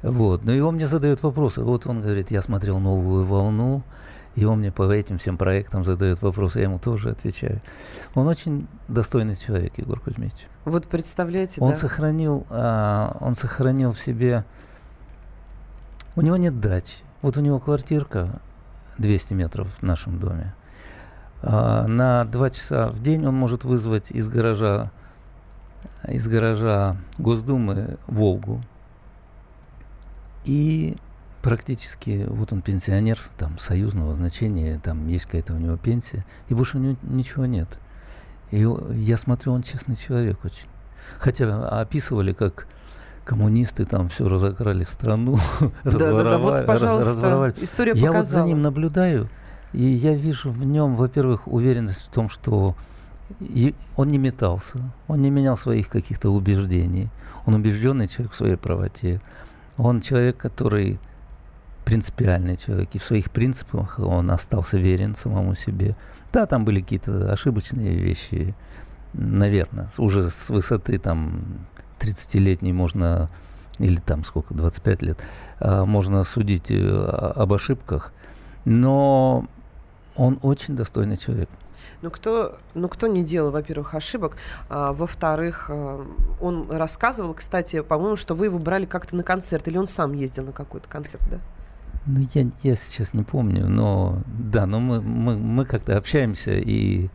[0.01, 0.45] Вот.
[0.45, 1.61] Но и он мне задает вопросы.
[1.61, 3.83] Вот он говорит, я смотрел новую волну,
[4.35, 7.61] и он мне по этим всем проектам задает вопросы, я ему тоже отвечаю.
[8.15, 10.47] Он очень достойный человек, Егор Кузьмич.
[10.63, 11.75] Вот представляете, Он да?
[11.75, 14.45] сохранил, а, он сохранил в себе.
[16.19, 16.97] У него нет дачи.
[17.21, 18.41] Вот у него квартирка
[18.97, 20.53] 200 метров в нашем доме.
[21.41, 24.91] А, на два часа в день он может вызвать из гаража
[26.05, 28.61] из гаража Госдумы Волгу.
[30.43, 30.97] И
[31.41, 36.79] практически, вот он пенсионер, там, союзного значения, там есть какая-то у него пенсия, и больше
[36.79, 37.79] у него ничего нет.
[38.51, 40.67] И я смотрю, он честный человек очень.
[41.17, 42.67] Хотя описывали, как
[43.29, 47.53] коммунисты там все разокрали страну, Да, да, да, разворовали- вот, раз- пожалуйста, разворовали.
[47.61, 49.29] история Я вот за ним наблюдаю,
[49.73, 52.75] и я вижу в нем, во-первых, уверенность в том, что
[53.39, 57.09] и он не метался, он не менял своих каких-то убеждений.
[57.45, 59.21] Он убежденный человек в своей правоте.
[59.77, 60.99] Он человек, который
[61.85, 65.95] принципиальный человек, и в своих принципах он остался верен самому себе.
[66.33, 68.55] Да, там были какие-то ошибочные вещи,
[69.13, 71.41] наверное, уже с высоты там
[71.99, 73.29] 30-летней можно,
[73.77, 75.19] или там сколько, 25 лет,
[75.59, 78.13] а, можно судить э, об ошибках,
[78.65, 79.47] но
[80.15, 81.49] он очень достойный человек.
[82.01, 84.37] Ну кто, ну кто не делал, во-первых, ошибок,
[84.69, 86.05] а, во-вторых, а,
[86.39, 90.45] он рассказывал, кстати, по-моему, что вы его брали как-то на концерт, или он сам ездил
[90.45, 91.39] на какой-то концерт, да?
[92.05, 97.09] Ну, я, я сейчас не помню, но да, но мы, мы, мы как-то общаемся, и,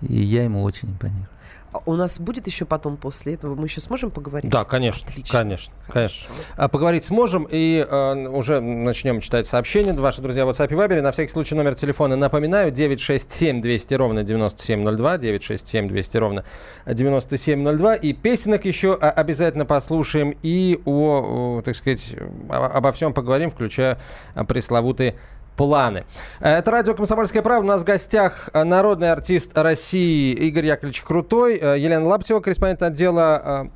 [0.00, 1.28] и я ему очень импонирую.
[1.72, 4.50] А У нас будет еще потом после этого, мы еще сможем поговорить?
[4.50, 5.38] Да, конечно, Отлично.
[5.38, 6.26] конечно, Хорошо.
[6.28, 6.44] конечно.
[6.56, 9.92] А, Поговорить сможем и э, уже начнем читать сообщения.
[9.94, 11.00] Ваши друзья в WhatsApp и Viber.
[11.00, 12.70] На всякий случай номер телефона напоминаю.
[12.70, 15.18] 967 200 ровно 9702.
[15.18, 16.44] 967 200 ровно
[16.86, 17.94] 9702.
[17.96, 20.36] И песенок еще обязательно послушаем.
[20.42, 22.14] И о, так сказать,
[22.50, 23.98] обо всем поговорим, включая
[24.46, 25.16] пресловутые
[25.56, 26.04] планы.
[26.40, 27.64] Это радио «Комсомольская правда».
[27.64, 32.82] У нас в гостях э, народный артист России Игорь Яковлевич Крутой, э, Елена Лаптева, корреспондент
[32.82, 33.68] отдела э,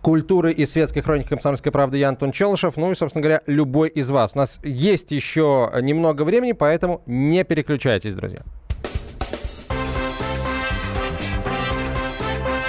[0.00, 2.76] культуры и светской хроники «Комсомольской правды» я Антон Челышев.
[2.76, 4.32] Ну и, собственно говоря, любой из вас.
[4.34, 8.42] У нас есть еще немного времени, поэтому не переключайтесь, друзья.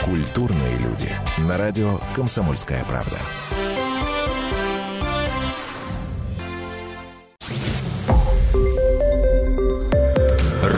[0.04, 1.10] Культурные люди.
[1.48, 3.18] На радио «Комсомольская правда».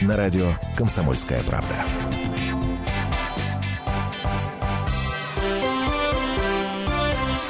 [0.00, 0.46] На радио
[0.76, 1.74] «Комсомольская правда».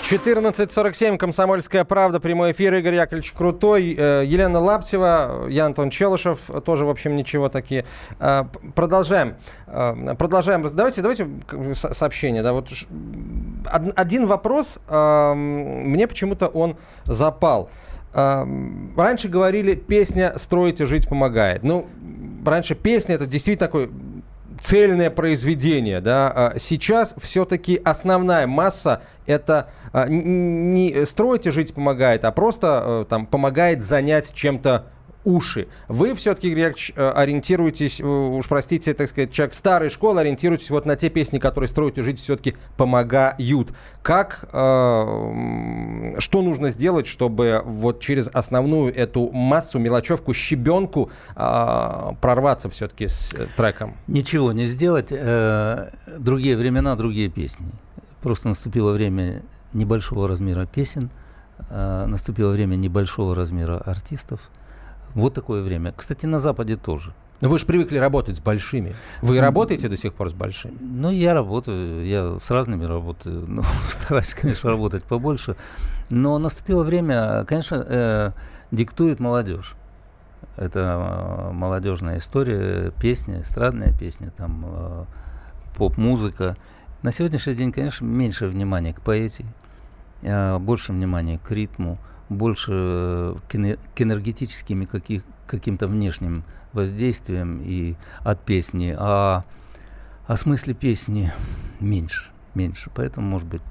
[0.03, 1.19] Четырнадцать сорок семь.
[1.19, 2.19] Комсомольская правда.
[2.19, 2.73] Прямой эфир.
[2.73, 3.95] Игорь Яковлевич Крутой.
[3.95, 5.49] э, Елена Лаптева.
[5.51, 6.51] Я Антон Челышев.
[6.65, 7.85] Тоже, в общем, ничего такие.
[8.19, 8.45] Э,
[8.75, 9.37] Продолжаем.
[9.67, 10.67] Э, Продолжаем.
[10.75, 11.29] Давайте, давайте
[11.75, 12.43] сообщение.
[12.43, 12.71] Да, вот
[13.97, 14.79] один вопрос.
[14.89, 17.69] э, Мне почему-то он запал.
[18.15, 21.63] Эм, Раньше говорили, песня «Строить и жить помогает».
[21.63, 21.87] Ну,
[22.51, 23.91] раньше песня это действительно такой
[24.61, 32.25] цельное произведение, да, А сейчас все-таки основная масса это а, не строить и жить помогает,
[32.25, 34.87] а просто э, там помогает занять чем-то
[35.29, 35.69] уши.
[35.89, 40.87] Вы все-таки, Игорь э, ориентируетесь, э, уж простите, так сказать, человек старой школы, ориентируетесь вот
[40.87, 43.73] на те песни, которые строить и жить все-таки помогают.
[44.03, 52.69] Как, э, что нужно сделать, чтобы вот через основную эту массу, мелочевку, щебенку а, прорваться
[52.71, 53.95] все-таки с э, треком?
[54.07, 55.09] Ничего не сделать.
[55.11, 57.67] э, Другие времена, другие песни.
[58.23, 61.11] Просто наступило время небольшого размера песен,
[61.69, 64.41] э, наступило время небольшого размера артистов.
[65.15, 65.93] Вот такое время.
[65.97, 67.13] Кстати, на Западе тоже.
[67.41, 68.97] Вы же привыкли работать с большими.
[69.23, 70.77] Вы работаете до сих пор с большими?
[70.81, 75.55] Ну, я работаю, я с разными работаю, ну, стараюсь, конечно, работать побольше.
[76.11, 78.33] Но наступило время, конечно, э,
[78.73, 79.77] диктует молодежь.
[80.57, 85.05] Это э, молодежная история, песня, эстрадная песня, там э,
[85.77, 86.57] поп-музыка.
[87.03, 89.47] На сегодняшний день, конечно, меньше внимания к поэзии,
[90.23, 91.99] э, больше внимания к ритму,
[92.29, 99.45] больше э, к, эне- к энергетическим каких, каким-то внешним воздействиям и от песни, а
[100.27, 101.33] о смысле песни
[101.81, 102.91] меньше, меньше.
[102.95, 103.63] Поэтому, может быть,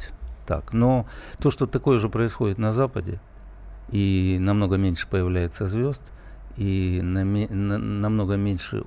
[0.45, 0.73] так.
[0.73, 1.05] Но
[1.39, 3.19] то, что такое же происходит на Западе,
[3.89, 6.11] и намного меньше появляется звезд,
[6.57, 8.83] и наме- на- намного меньше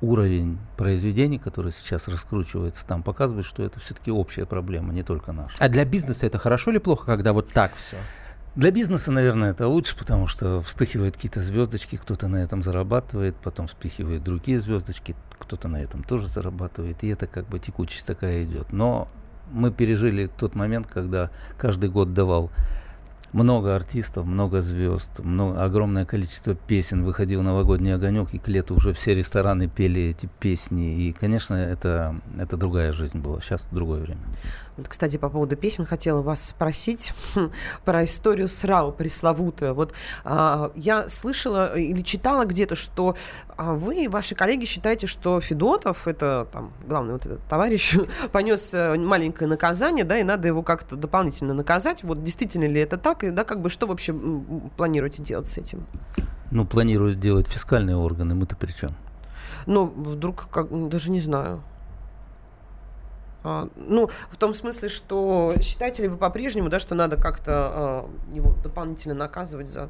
[0.00, 5.56] уровень произведений, который сейчас раскручивается там, показывает, что это все-таки общая проблема, не только наша.
[5.58, 7.96] А для бизнеса это хорошо или плохо, когда вот так все?
[8.56, 13.68] Для бизнеса, наверное, это лучше, потому что вспыхивают какие-то звездочки, кто-то на этом зарабатывает, потом
[13.68, 18.72] вспыхивают другие звездочки, кто-то на этом тоже зарабатывает, и это как бы текучесть такая идет.
[18.72, 19.06] Но
[19.52, 22.50] мы пережили тот момент, когда каждый год давал
[23.32, 28.92] много артистов, много звезд, много, огромное количество песен, выходил новогодний огонек, и к лету уже
[28.92, 31.02] все рестораны пели эти песни.
[31.02, 33.40] И, конечно, это, это другая жизнь была.
[33.40, 34.20] Сейчас другое время.
[34.88, 37.12] Кстати, по поводу песен хотела вас спросить
[37.84, 39.74] про историю с Рау пресловутую.
[39.74, 39.92] Вот
[40.24, 43.16] а, я слышала или читала где-то, что
[43.56, 47.96] а, вы и ваши коллеги считаете, что Федотов, это там главный вот этот товарищ,
[48.32, 52.02] понес э, маленькое наказание, да, и надо его как-то дополнительно наказать.
[52.02, 54.14] Вот действительно ли это так, и да, как бы что вообще
[54.76, 55.84] планируете делать с этим?
[56.50, 58.90] Ну, планируют делать фискальные органы, мы-то при чем?
[59.66, 61.62] Ну, вдруг, как, м, даже не знаю.
[63.42, 68.10] А, ну, в том смысле, что считаете ли вы по-прежнему, да, что надо как-то а,
[68.34, 69.88] его дополнительно наказывать за,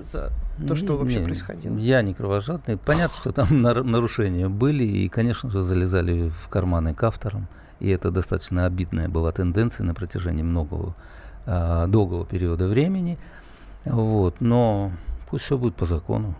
[0.00, 0.30] за
[0.68, 1.76] то, что Не- вообще не, происходило?
[1.76, 2.76] Я не кровожадный.
[2.76, 7.48] Понятно, что там нар- нарушения были, и, конечно же, залезали в карманы к авторам.
[7.80, 10.94] И это достаточно обидная была тенденция на протяжении многого,
[11.46, 13.18] а, долгого периода времени.
[13.84, 14.40] Вот.
[14.40, 14.92] Но
[15.28, 16.34] пусть все будет по закону.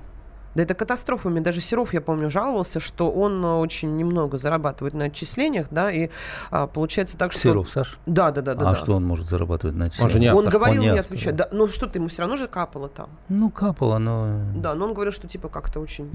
[0.55, 1.28] Да это катастрофа.
[1.28, 5.90] Мне даже Серов, я помню, жаловался, что он а, очень немного зарабатывает на отчислениях, да,
[5.90, 6.11] и
[6.50, 7.40] а, получается так, что...
[7.40, 7.98] Серов, Саш?
[8.07, 8.68] Да, да, да, да.
[8.68, 8.76] а да.
[8.76, 10.34] что он может зарабатывать на Он же не отчислениях?
[10.34, 10.52] Он автор.
[10.52, 11.36] говорил, Он не мне автор, отвечать.
[11.36, 11.48] да.
[11.50, 13.11] Да, ну что-то ему все равно же капало там.
[13.28, 14.42] Ну, капало, но...
[14.55, 16.11] Да, но он говорил, что типа как-то очень...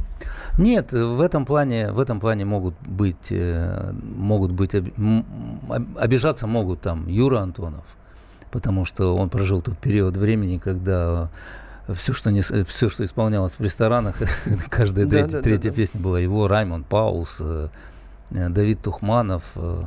[0.58, 4.74] Нет, в этом плане, в этом плане могут быть, э, могут быть,
[5.98, 7.84] обижаться могут там Юра Антонов,
[8.52, 11.30] потому что он прожил тот период времени, когда
[11.93, 14.16] все, что, не, все, что исполнялось в ресторанах,
[14.70, 15.76] каждая Да, третья, да, третья да.
[15.76, 17.70] песня была его, Раймонд Паулс, э,
[18.32, 19.84] э, Давид Тухманов, э,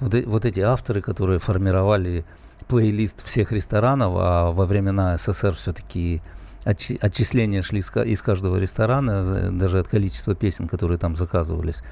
[0.00, 2.24] вот, э- вот эти авторы, которые формировали
[2.68, 6.22] плейлист всех ресторанов, а во времена СССР все-таки
[6.64, 11.82] отчи- отчисления шли из ка- из каждого ресторана, даже от количества песен, которые там заказывались.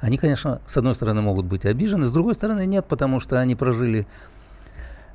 [0.00, 3.54] Они, конечно, с одной стороны могут быть обижены, с другой стороны нет, потому что они
[3.54, 4.06] прожили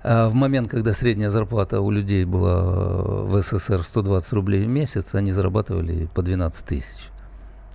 [0.03, 5.13] в момент, когда средняя зарплата у людей была э, в СССР 120 рублей в месяц,
[5.13, 7.09] они зарабатывали по 12 тысяч.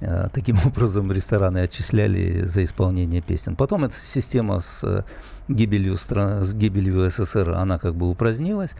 [0.01, 3.57] А, Таким образом, рестораны отчисляли за исполнение песен.
[3.57, 5.03] Потом эта система с э,
[5.49, 8.75] гибелью, стран, с гибелью СССР, она как бы упразднилась.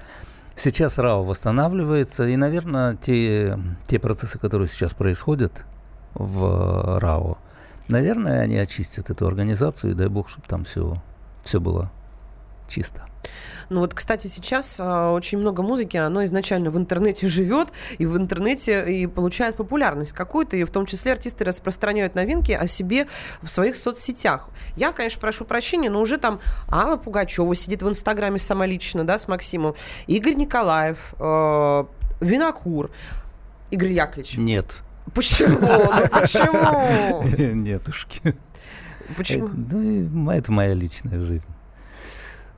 [0.57, 5.65] Сейчас РАО восстанавливается, и, наверное, те, те процессы, которые сейчас происходят
[6.15, 7.39] в РАО,
[7.89, 11.03] наверное, они очистят эту организацию, и дай бог, чтобы там все,
[11.43, 11.91] все было
[12.69, 13.03] чисто.
[13.71, 17.69] Ну вот, кстати, сейчас а, очень много музыки, оно изначально в интернете живет,
[17.99, 22.67] и в интернете и получает популярность какую-то, и в том числе артисты распространяют новинки о
[22.67, 23.07] себе
[23.43, 24.49] в своих соцсетях.
[24.77, 29.19] Я, конечно, прошу прощения, но уже там Алла Пугачева сидит в Инстаграме сама лично, да,
[29.19, 29.75] с Максимом,
[30.07, 31.85] Игорь Николаев, э,
[32.21, 32.91] Винокур,
[33.71, 34.37] Игорь Яковлевич.
[34.37, 34.77] Нет.
[35.15, 35.59] Почему?
[35.61, 37.23] Ну почему?
[37.55, 38.35] Нетушки.
[39.17, 39.49] Почему?
[39.49, 41.47] Э, Ну, это моя личная жизнь.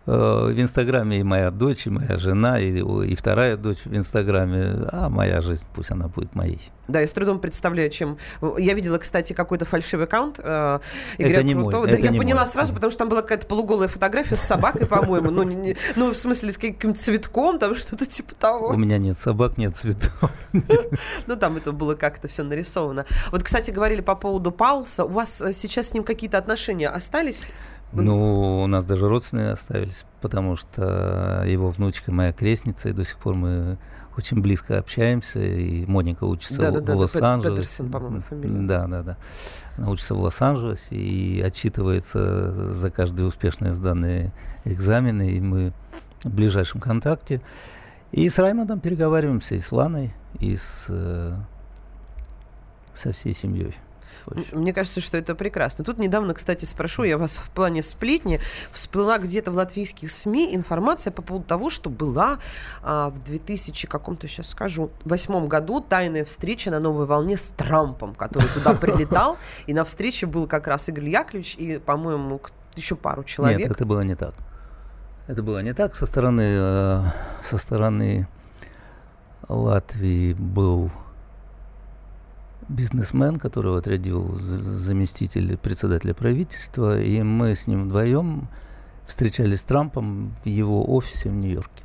[0.07, 4.87] Э, В Инстаграме и моя дочь, и моя жена, и, и вторая дочь в Инстаграме.
[4.93, 6.61] А моя жизнь, пусть она будет моей.
[6.89, 8.17] Да, я с трудом представляю, чем...
[8.59, 10.79] Я видела, кстати, какой-то фальшивый аккаунт э,
[11.19, 11.87] Игоря Это не мой, Крутого.
[11.87, 12.47] это да, я не поняла мой.
[12.47, 15.31] сразу, потому что там была какая-то полуголая фотография с собакой, по-моему.
[15.33, 18.73] Ну, не- ну, в смысле, с каким-то цветком, там что-то типа У того.
[18.75, 20.31] меня нет собак, нет цветов.
[21.27, 23.05] Ну, там это было как-то все нарисовано.
[23.33, 25.05] Вот, кстати, говорили по поводу Паулса.
[25.05, 27.51] У вас э, сейчас с ним какие-то отношения остались?
[28.03, 33.19] Ну, у нас даже родственные оставились, потому что его внучка моя крестница, и до сих
[33.19, 33.79] пор мы
[34.17, 37.57] очень близко общаемся, и Моника учится в- Да-да-да, в да, Лос-Анджелесе.
[37.57, 38.67] Петерсон, по-моему, фамилия.
[38.67, 39.17] Да, да, да.
[39.77, 44.33] Она учится в Лос-Анджелесе и отчитывается за каждый успешно сданные
[44.65, 45.73] экзамены, и мы
[46.25, 47.43] в ближайшем контакте.
[48.13, 51.37] И с Раймондом переговариваемся, и с Ланой, и с, э,
[52.95, 53.75] со всей семьей.
[54.31, 55.85] М- Мне кажется, что это прекрасно.
[55.85, 58.41] Тут недавно, кстати, спрошу я вас в плане сплетни.
[58.73, 62.39] Всплыла где-то в латвийских СМИ информация по поводу того, что была
[62.83, 68.15] а, в 2000, каком-то сейчас скажу, восьмом году тайная встреча на новой волне с Трампом,
[68.15, 69.37] который туда прилетал.
[69.67, 72.41] И на встрече был как раз Игорь Яковлевич и, по-моему,
[72.75, 73.59] еще пару человек.
[73.61, 74.35] Нет, это было не так.
[75.29, 75.95] Это было не так.
[75.97, 77.03] Со стороны, э,
[77.43, 78.29] со стороны
[79.49, 80.91] Латвии был
[82.69, 88.49] бизнесмен, которого отрядил заместитель председателя правительства, и мы с ним вдвоем
[89.07, 91.85] встречались с Трампом в его офисе в Нью-Йорке.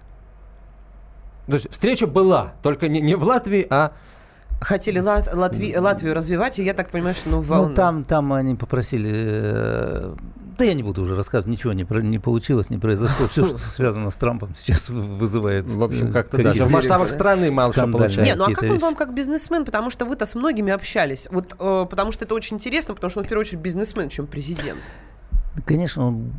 [1.48, 3.94] То есть встреча была, только не, не в Латвии, а...
[4.60, 7.70] Хотели Лат- Латви- Латвию развивать, и я так понимаю, что ну, волна.
[7.70, 10.14] Ну, там, там они попросили...
[10.62, 13.28] Да я не буду уже рассказывать, ничего не, про- не получилось, не произошло.
[13.28, 15.68] Все, что связано с Трампом, сейчас вызывает...
[15.68, 18.22] В общем, э, как-то да, в масштабах страны мало что получается.
[18.22, 19.66] Не, ну а как он вам как бизнесмен?
[19.66, 21.28] Потому что вы-то с многими общались.
[21.32, 24.28] Вот э, потому что это очень интересно, потому что он в первую очередь бизнесмен, чем
[24.28, 24.78] президент.
[25.66, 26.32] Конечно, он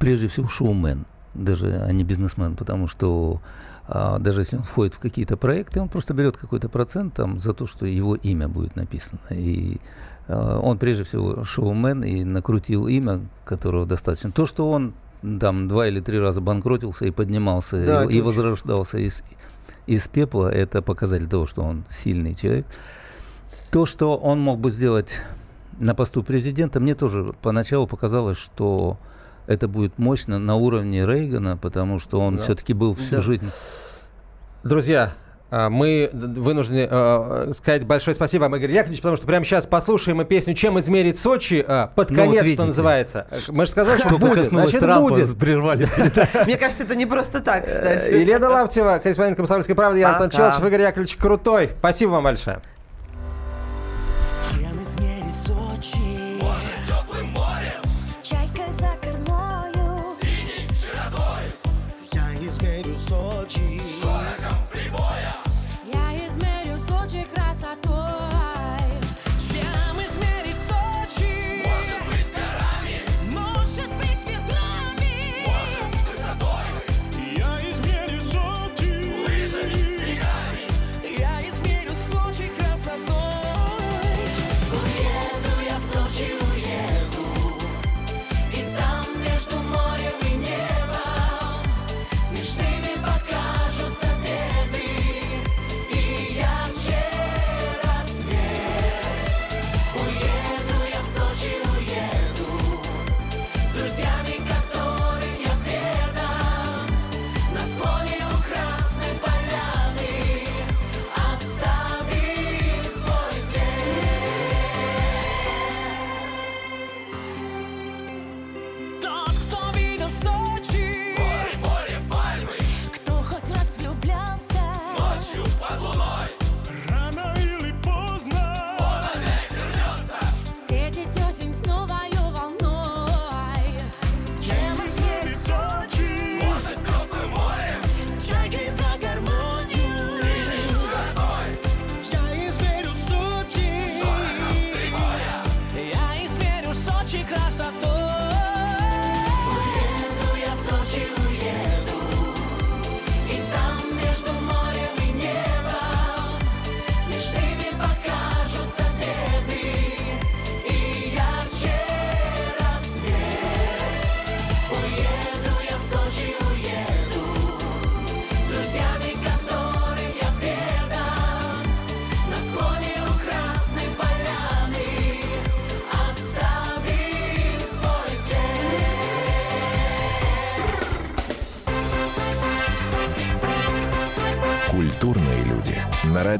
[0.00, 3.40] прежде всего шоумен, даже, а не бизнесмен, потому что
[3.86, 7.52] а, даже если он входит в какие-то проекты, он просто берет какой-то процент там за
[7.52, 9.20] то, что его имя будет написано.
[9.30, 9.80] И
[10.28, 14.30] он прежде всего шоумен и накрутил имя, которого достаточно.
[14.30, 14.94] То, что он
[15.40, 19.22] там два или три раза банкротился и поднимался, Да, и, и возрождался из,
[19.86, 22.66] из пепла, это показатель того, что он сильный человек.
[23.70, 25.22] То, что он мог бы сделать
[25.78, 28.98] на посту президента, мне тоже поначалу показалось, что
[29.46, 32.42] это будет мощно на уровне Рейгана, потому что он Да.
[32.42, 33.20] все-таки был всю Да.
[33.20, 33.50] жизнь.
[34.64, 35.12] Друзья,
[35.68, 40.16] мы д- вынуждены э, сказать большое спасибо вам, Игорь Яковлевич, потому что прямо сейчас послушаем
[40.16, 43.26] мы песню «Чем измерить Сочи» а, под Ну, конец, вот что называется.
[43.30, 45.38] Э, Мы же сказали, что будет, значит Трампа, будет.
[45.38, 45.86] прервали.
[46.46, 48.10] Мне кажется, это не просто так, кстати.
[48.10, 50.30] Э, Елена Лавтева, корреспондент «Комсомольской правды», я Антон.
[50.30, 51.70] Челчев, Игорь Яковлевич Крутой.
[51.78, 52.60] Спасибо вам большое.
[54.50, 55.36] Чем измерить
[63.08, 63.71] Сочи?